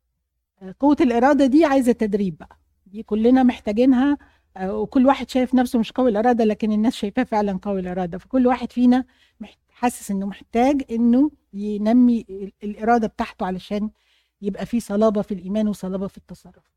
آه، 0.62 0.74
قوة 0.80 0.96
الإرادة 1.00 1.46
دي 1.46 1.64
عايزة 1.64 1.92
تدريب 1.92 2.38
بقى. 2.38 2.58
دي 2.86 3.02
كلنا 3.02 3.42
محتاجينها. 3.42 4.18
آه، 4.56 4.76
وكل 4.78 5.06
واحد 5.06 5.30
شايف 5.30 5.54
نفسه 5.54 5.78
مش 5.78 5.92
قوي 5.92 6.10
الإرادة 6.10 6.44
لكن 6.44 6.72
الناس 6.72 6.94
شايفاه 6.94 7.22
فعلا 7.24 7.58
قوي 7.62 7.80
الإرادة. 7.80 8.18
فكل 8.18 8.46
واحد 8.46 8.72
فينا 8.72 9.04
محت- 9.40 9.58
حاسس 9.84 10.10
إنه 10.10 10.26
محتاج 10.26 10.82
إنه 10.90 11.30
ينمي 11.52 12.24
ال- 12.30 12.52
الإرادة 12.62 13.06
بتاعته 13.08 13.46
علشان 13.46 13.90
يبقى 14.42 14.66
فيه 14.66 14.78
صلابة 14.80 15.22
في 15.22 15.34
الإيمان 15.34 15.68
وصلابة 15.68 16.06
في 16.06 16.16
التصرف. 16.18 16.70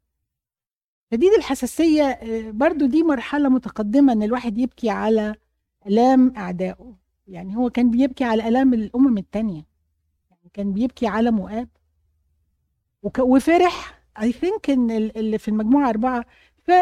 شديد 1.11 1.33
الحساسية 1.37 2.03
آه، 2.03 2.51
برضو 2.51 2.85
دي 2.85 3.03
مرحلة 3.03 3.49
متقدمة 3.49 4.13
إن 4.13 4.23
الواحد 4.23 4.57
يبكي 4.57 4.89
على 4.89 5.35
آلام 5.87 6.33
أعدائه. 6.37 6.95
يعني 7.27 7.55
هو 7.55 7.69
كان 7.69 7.91
بيبكي 7.91 8.23
على 8.23 8.47
آلام 8.47 8.73
الأمم 8.73 9.17
التانية. 9.17 9.65
يعني 10.31 10.49
كان 10.53 10.73
بيبكي 10.73 11.07
على 11.07 11.31
مؤاب. 11.31 11.69
وفرح. 13.19 14.01
اي 14.21 14.31
ثينك 14.31 14.69
إن 14.69 14.91
ال- 14.91 15.17
اللي 15.17 15.37
في 15.37 15.47
المجموعة 15.47 15.89
أربعة 15.89 16.25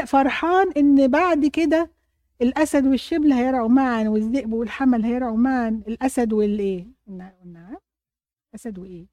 فرحان 0.05 0.71
إن 0.77 1.07
بعد 1.07 1.45
كده 1.45 1.91
الأسد 2.41 2.85
والشبل 2.85 3.33
هيرعوا 3.33 3.69
معا 3.69 4.03
والذئب 4.07 4.53
والحمل 4.53 5.05
هيرعوا 5.05 5.37
معا. 5.37 5.81
الأسد 5.87 6.33
والإيه؟ 6.33 6.87
قلنا 7.07 7.33
قلنا 7.43 7.77
اسد 8.55 8.79
وإيه؟ 8.79 9.05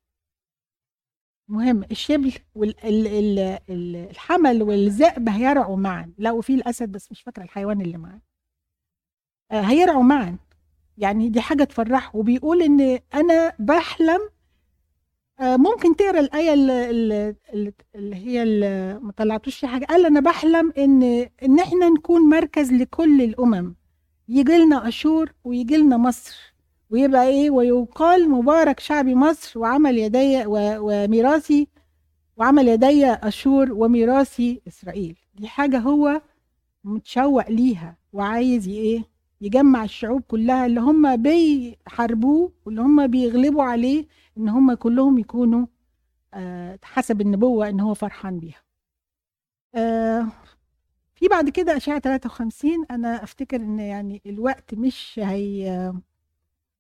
مهم. 1.49 1.83
الشبل 1.91 2.33
والحمل 2.55 4.63
والذئب 4.63 5.29
هيرعوا 5.29 5.77
معا. 5.77 6.13
لا 6.19 6.33
وفي 6.33 6.55
الأسد 6.55 6.93
بس 6.93 7.11
مش 7.13 7.23
فاكرة 7.23 7.43
الحيوان 7.43 7.81
اللي 7.81 7.99
معاه. 7.99 8.21
آه، 9.51 9.61
هيرعوا 9.61 10.03
معا. 10.03 10.37
يعني 10.99 11.29
دي 11.29 11.41
حاجة 11.41 11.65
تفرحه 11.65 12.17
وبيقول 12.17 12.63
إن 12.63 12.99
أنا 13.15 13.53
بحلم 13.59 14.21
ممكن 15.43 15.97
تقرا 15.97 16.21
الآية 16.21 16.55
اللي, 16.55 16.91
اللي, 17.55 17.75
هي 17.95 18.43
اللي 18.43 18.99
ما 19.03 19.13
طلعتوش 19.13 19.59
في 19.59 19.67
حاجة. 19.67 19.85
قال 19.85 20.07
أنا 20.07 20.21
بحلم 20.21 20.73
ان 20.79 21.03
إن 21.43 21.59
إحنا 21.59 21.89
نكون 21.89 22.21
مركز 22.29 22.73
لكل 22.73 23.23
الأمم. 23.23 23.75
يجي 24.29 24.59
لنا 24.59 24.89
أشور 24.89 25.33
ويجي 25.45 25.77
لنا 25.77 25.97
مصر. 25.97 26.55
ويبقى 26.91 27.29
إيه؟ 27.29 27.51
ويقال 27.51 28.31
مبارك 28.31 28.81
شعبي 28.81 29.15
مصر 29.15 29.59
وعمل 29.59 29.99
يدي 29.99 30.43
وميراثي 30.47 31.69
وعمل 32.37 32.69
يدي 32.69 33.07
أشور 33.07 33.73
وميراثي 33.73 34.61
إسرائيل. 34.69 35.19
دي 35.35 35.49
حاجة 35.49 35.79
هو 35.79 36.23
متشوق 36.85 37.51
ليها 37.51 37.97
وعايز 38.13 38.69
إيه؟ 38.69 39.05
يجمع 39.41 39.85
الشعوب 39.85 40.23
كلها 40.23 40.67
اللي 40.67 40.81
هم 40.81 41.17
بيحاربوه 41.23 42.53
واللي 42.67 42.81
هم 42.81 43.07
بيغلبوا 43.07 43.63
عليه. 43.63 44.07
إن 44.39 44.49
هم 44.49 44.75
كلهم 44.75 45.19
يكونوا 45.19 45.67
آه، 46.35 46.79
حسب 46.83 47.21
النبوة 47.21 47.69
إن 47.69 47.81
هو 47.81 47.95
فرحان 47.95 48.39
بيها. 48.39 48.63
آه، 49.75 50.27
في 51.15 51.29
بعد 51.29 51.49
كده 51.49 51.77
أشعة 51.77 51.99
53 51.99 52.85
أنا 52.91 53.23
أفتكر 53.25 53.57
إن 53.57 53.79
يعني 53.81 54.23
الوقت 54.27 54.75
مش 54.75 55.21
هي 55.23 55.93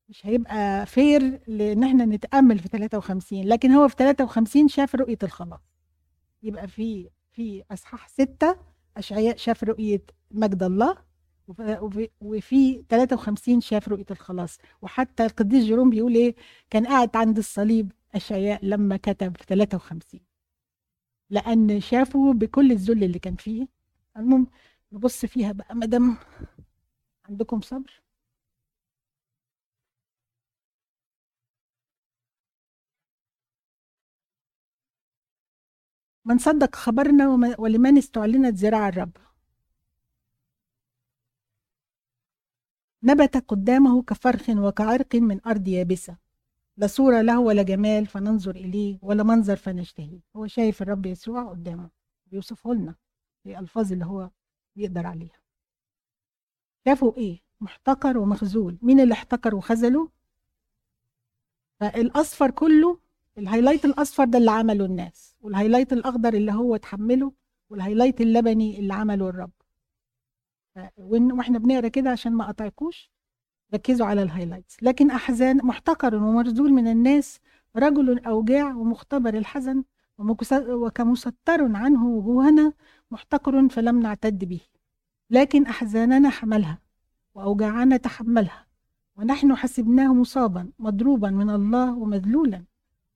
مش 0.09 0.26
هيبقى 0.26 0.86
فير 0.86 1.40
لإن 1.46 1.84
إحنا 1.84 2.05
نتأمل 2.05 2.59
في 2.59 2.68
53 2.68 3.44
لكن 3.44 3.70
هو 3.70 3.88
في 3.88 3.94
53 3.98 4.68
شاف 4.68 4.94
رؤية 4.94 5.18
الخلاص. 5.22 5.61
يبقى 6.42 6.68
في 6.68 7.11
في 7.30 7.64
أصحاح 7.70 8.09
ستة 8.09 8.57
أشعياء 8.96 9.36
شاف 9.36 9.64
رؤية 9.64 10.03
مجد 10.30 10.62
الله 10.62 10.96
وفي- 11.49 12.11
وفي 12.20 12.84
53 12.88 13.61
شاف 13.61 13.88
رؤية 13.88 14.07
الخلاص. 14.11 14.59
وحتى 14.82 15.24
القديس 15.26 15.64
جيروم 15.64 15.90
بيقول 15.90 16.14
إيه 16.14 16.34
كان 16.70 16.86
قاعد 16.86 17.16
عند 17.16 17.38
الصليب 17.38 17.93
أشعياء 18.14 18.64
لما 18.64 18.97
كتب 18.97 19.36
في 19.36 19.45
53 19.47 20.20
لأن 21.30 21.80
شافه 21.80 22.32
بكل 22.32 22.72
الذل 22.72 23.05
اللي 23.05 23.18
كان 23.18 23.36
فيه. 23.36 23.66
المهم 24.16 24.47
نبص 24.93 25.26
فيها 25.26 25.53
بقى. 25.53 25.74
مدام 25.74 26.16
عندكم 27.28 27.61
صبر؟ 27.61 28.03
من 36.24 36.38
صدق 36.38 36.76
خبرنا 36.76 37.28
ولمن 37.59 37.99
استعلنت 37.99 38.55
ذراع 38.55 38.88
الرب. 38.88 39.16
نبت 43.03 43.36
قدامه 43.36 44.03
كفرخ 44.03 44.48
وكعرق 44.48 45.14
من 45.14 45.40
أرض 45.46 45.68
يابسة. 45.68 46.16
لا 46.76 46.86
صورة 46.86 47.20
له 47.20 47.40
ولا 47.40 47.62
جمال 47.62 48.07
فننظر 48.07 48.57
إليه 48.57 48.98
ولا 49.03 49.22
منظر 49.22 49.57
فنشتهيه. 49.57 50.20
هو 50.36 50.46
شايف 50.46 50.82
الرب 50.82 51.07
يسوع 51.07 51.50
قدامه 51.50 51.90
بيوصفه 52.26 52.74
لنا 52.74 52.94
بالألفاظ 53.44 53.92
اللي 53.92 54.05
هو 54.05 54.30
يقدر 54.76 55.07
عليها. 55.07 55.40
شافوا 56.84 57.16
إيه؟ 57.16 57.40
محتقر 57.61 58.18
ومخذول. 58.18 58.78
مين 58.82 59.00
اللي 59.00 59.14
احتقر 59.14 59.55
وخذله؟ 59.55 60.09
فالأصفر 61.80 62.50
كله 62.50 62.98
ال 63.38 63.43
highlight 63.43 63.84
الأصفر 63.84 64.24
ده 64.24 64.38
اللي 64.38 64.50
عمله 64.50 64.84
الناس 64.84 65.36
وال 65.40 65.50
highlight 65.50 65.92
الأخضر 65.92 66.34
اللي 66.34 66.53
هو 66.53 66.74
اتحمله 66.74 67.32
وال 67.70 67.80
highlight 67.80 68.20
اللبني 68.20 68.78
اللي 68.78 68.94
عمله 68.94 69.28
الرب. 69.28 69.50
وإحنا 70.98 71.58
بنقرأ 71.58 71.88
كده 71.88 72.10
عشان 72.10 72.32
ما 72.32 72.44
اقطعكوش 72.44 73.10
ركزوا 73.74 74.06
على 74.06 74.22
ال 74.22 74.28
highlights 74.28 74.82
لكن 74.82 75.10
أحزان 75.10 75.56
محتقر 75.56 76.14
ومرذول 76.14 76.72
من 76.72 76.86
الناس 76.86 77.40
رجل 77.76 78.18
أوجاع 78.24 78.74
ومختبر 78.74 79.34
الحزن 79.34 79.84
وكمستر 80.68 81.76
عنه 81.76 82.06
وجوهنا 82.06 82.72
محتقر 83.10 83.68
فلم 83.68 84.00
نعتد 84.00 84.44
به. 84.44 84.60
لكن 85.30 85.66
أحزاننا 85.66 86.30
حملها 86.30 86.78
وأوجاعنا 87.34 87.96
تحملها 87.96 88.66
ونحن 89.16 89.54
حسبناه 89.54 90.14
مصابا 90.14 90.70
مضروبا 90.78 91.30
من 91.30 91.50
الله 91.50 91.94
ومذلولا 91.98 92.64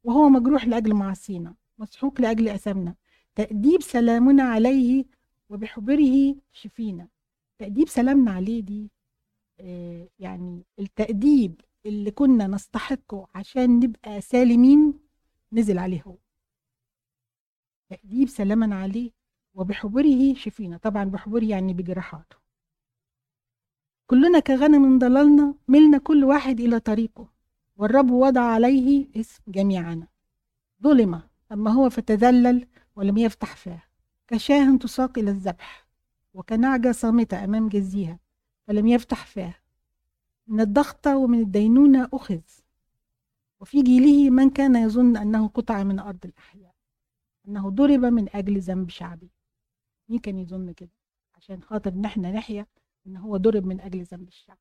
وهو 0.04 0.28
مجروح 0.28 0.66
لأجل 0.66 0.94
معاصينا 0.94 1.54
مسحوق 1.78 2.20
لأجل 2.20 2.48
اثامنا 2.48 2.94
تأديب 3.34 3.82
سلامنا 3.82 4.42
عليه 4.42 5.04
وبحبره 5.48 6.34
شفينا. 6.52 7.08
تأديب 7.58 7.88
سلامنا 7.88 8.30
عليه 8.30 8.60
دي 8.62 8.90
آه، 9.60 10.08
يعني 10.18 10.64
التأديب 10.78 11.60
اللي 11.86 12.10
كنا 12.10 12.46
نستحقه 12.46 13.28
عشان 13.34 13.80
نبقى 13.80 14.20
سالمين 14.20 14.94
نزل 15.52 15.78
عليه 15.78 16.02
هو. 16.02 16.16
تأديب 17.90 18.28
سلاما 18.28 18.76
عليه 18.76 19.10
وبحبره 19.54 20.34
شفينا. 20.34 20.76
طبعا 20.76 21.04
بحبره 21.04 21.44
يعني 21.44 21.72
بجراحاته. 21.74 22.36
كلنا 24.06 24.38
كغنم 24.40 24.98
ضللنا 24.98 25.54
ملنا 25.68 25.98
كل 25.98 26.24
واحد 26.24 26.60
إلى 26.60 26.80
طريقه. 26.80 27.28
والرب 27.76 28.10
وضع 28.10 28.40
عليه 28.40 29.06
اسم 29.16 29.42
جميعنا 29.48 30.08
ظلم 30.82 31.22
أما 31.52 31.70
هو 31.70 31.90
فتذلل 31.90 32.66
ولم 32.96 33.18
يفتح 33.18 33.56
فاه. 33.56 33.82
كشاه 34.28 34.76
تساق 34.76 35.18
إلى 35.18 35.30
الذبح. 35.30 35.85
وكنعجة 36.36 36.92
صامتة 36.92 37.44
أمام 37.44 37.68
جزيها 37.68 38.18
فلم 38.66 38.86
يفتح 38.86 39.26
فاه 39.26 39.54
من 40.46 40.60
الضغط 40.60 41.06
ومن 41.06 41.40
الدينونة 41.40 42.08
أخذ. 42.12 42.40
وفي 43.60 43.82
جيله 43.82 44.30
من 44.30 44.50
كان 44.50 44.76
يظن 44.76 45.16
أنه 45.16 45.48
قطع 45.48 45.82
من 45.82 45.98
أرض 45.98 46.24
الأحياء 46.24 46.74
أنه 47.48 47.70
ضرب 47.70 48.04
من 48.04 48.36
أجل 48.36 48.60
ذنب 48.60 48.90
شعبي. 48.90 49.30
مين 50.08 50.18
كان 50.18 50.38
يظن 50.38 50.72
كده؟ 50.72 50.90
عشان 51.34 51.62
خاطر 51.62 51.92
إن 51.92 52.04
إحنا 52.04 52.32
نحيا 52.32 52.66
إن 53.06 53.16
هو 53.16 53.36
ضرب 53.36 53.66
من 53.66 53.80
أجل 53.80 54.02
ذنب 54.02 54.28
الشعب. 54.28 54.58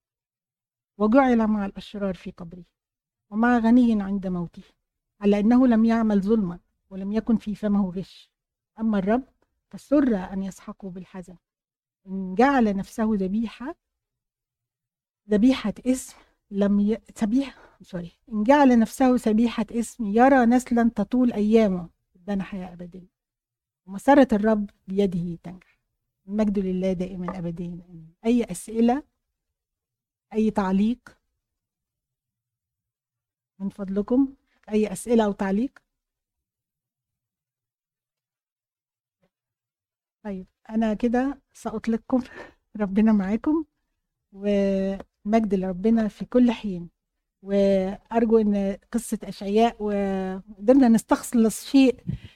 وجعل 0.97 1.47
مع 1.47 1.65
الأشرار 1.65 2.13
في 2.13 2.31
قبره 2.31 2.65
ومع 3.29 3.57
غني 3.57 4.01
عند 4.01 4.27
موته 4.27 4.63
على 5.21 5.39
أنه 5.39 5.67
لم 5.67 5.85
يعمل 5.85 6.21
ظلما 6.21 6.59
ولم 6.89 7.11
يكن 7.11 7.37
في 7.37 7.55
فمه 7.55 7.89
غش. 7.89 8.31
أما 8.79 8.99
الرب 8.99 9.23
فسر 9.69 10.15
أن 10.33 10.43
يسحقه 10.43 10.89
بالحزن. 10.89 11.35
جعل 12.07 12.75
نفسه 12.77 13.09
ذبيحة 13.15 13.75
ذبيحة 15.29 15.73
اسم 15.87 16.17
لم 16.51 16.79
ي... 16.79 16.97
ذبيحة 17.23 17.61
سوري 17.81 18.11
إن 18.31 18.43
جعل 18.43 18.79
نفسه 18.79 19.15
ذبيحة 19.15 19.65
اسم 19.71 20.05
يرى 20.05 20.45
نسلا 20.45 20.91
تطول 20.95 21.33
أيامه. 21.33 21.89
ادانا 22.15 22.43
حياة 22.43 22.73
أبدية 22.73 23.07
ومسرة 23.85 24.27
الرب 24.33 24.69
بيده 24.87 25.35
تنجح. 25.43 25.79
المجد 26.27 26.59
لله 26.59 26.93
دائما 26.93 27.39
أبديا 27.39 28.05
أي 28.25 28.43
أسئلة 28.43 29.03
أي 30.33 30.51
تعليق 30.51 31.17
من 33.59 33.69
فضلكم 33.69 34.35
أي 34.69 34.91
أسئلة 34.91 35.25
أو 35.25 35.31
تعليق؟ 35.31 35.79
طيب 40.23 40.47
أنا 40.69 40.93
كده 40.93 41.41
سأطلقكم 41.55 42.21
ربنا 42.81 43.11
معاكم 43.11 43.65
ومجد 44.33 45.55
لربنا 45.55 46.07
في 46.07 46.25
كل 46.25 46.51
حين. 46.51 46.89
وأرجو 47.41 48.37
أن 48.37 48.77
قصة 48.91 49.19
أشعياء 49.23 49.75
وقدرنا 49.79 50.87
نستخلص 50.87 51.65
شيء 51.65 51.95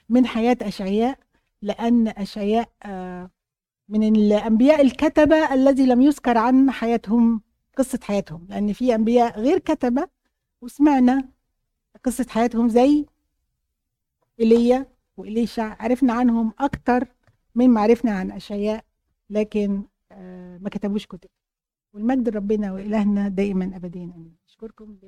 من 0.10 0.26
حياة 0.26 0.58
أشعياء 0.62 1.20
لأن 1.62 2.08
أشعياء 2.08 2.70
آه، 2.84 3.32
من 3.90 4.16
الأنبياء 4.16 4.82
الكتبة 4.82 5.54
الذي 5.54 5.86
لم 5.86 6.02
يذكر 6.02 6.38
عن 6.38 6.72
حياتهم 6.72 7.42
قصة 7.78 8.00
حياتهم. 8.04 8.48
لأن 8.50 8.74
في 8.74 8.96
أنبياء 8.96 9.40
غير 9.40 9.60
كتبة 9.60 10.08
وسمعنا 10.62 11.30
قصة 12.04 12.26
حياتهم 12.30 12.70
زي 12.70 13.06
إيليا 14.40 14.86
وإليشع 15.18 15.76
عرفنا 15.80 16.14
عنهم 16.14 16.54
أكتر 16.60 17.08
من 17.56 17.70
ما 17.70 17.82
عرفنا 17.82 18.12
عن 18.12 18.32
أشعياء. 18.32 18.89
لكن 19.30 19.84
آه، 20.12 20.58
ما 20.58 20.70
كتبوش 20.70 21.06
كتب. 21.08 21.30
والمجد 21.94 22.30
ربنا 22.30 22.74
وإلهنا 22.74 23.28
دائما 23.28 23.76
أبدين 23.76 24.12
آمين. 24.12 24.38
أشكركم. 24.50 25.00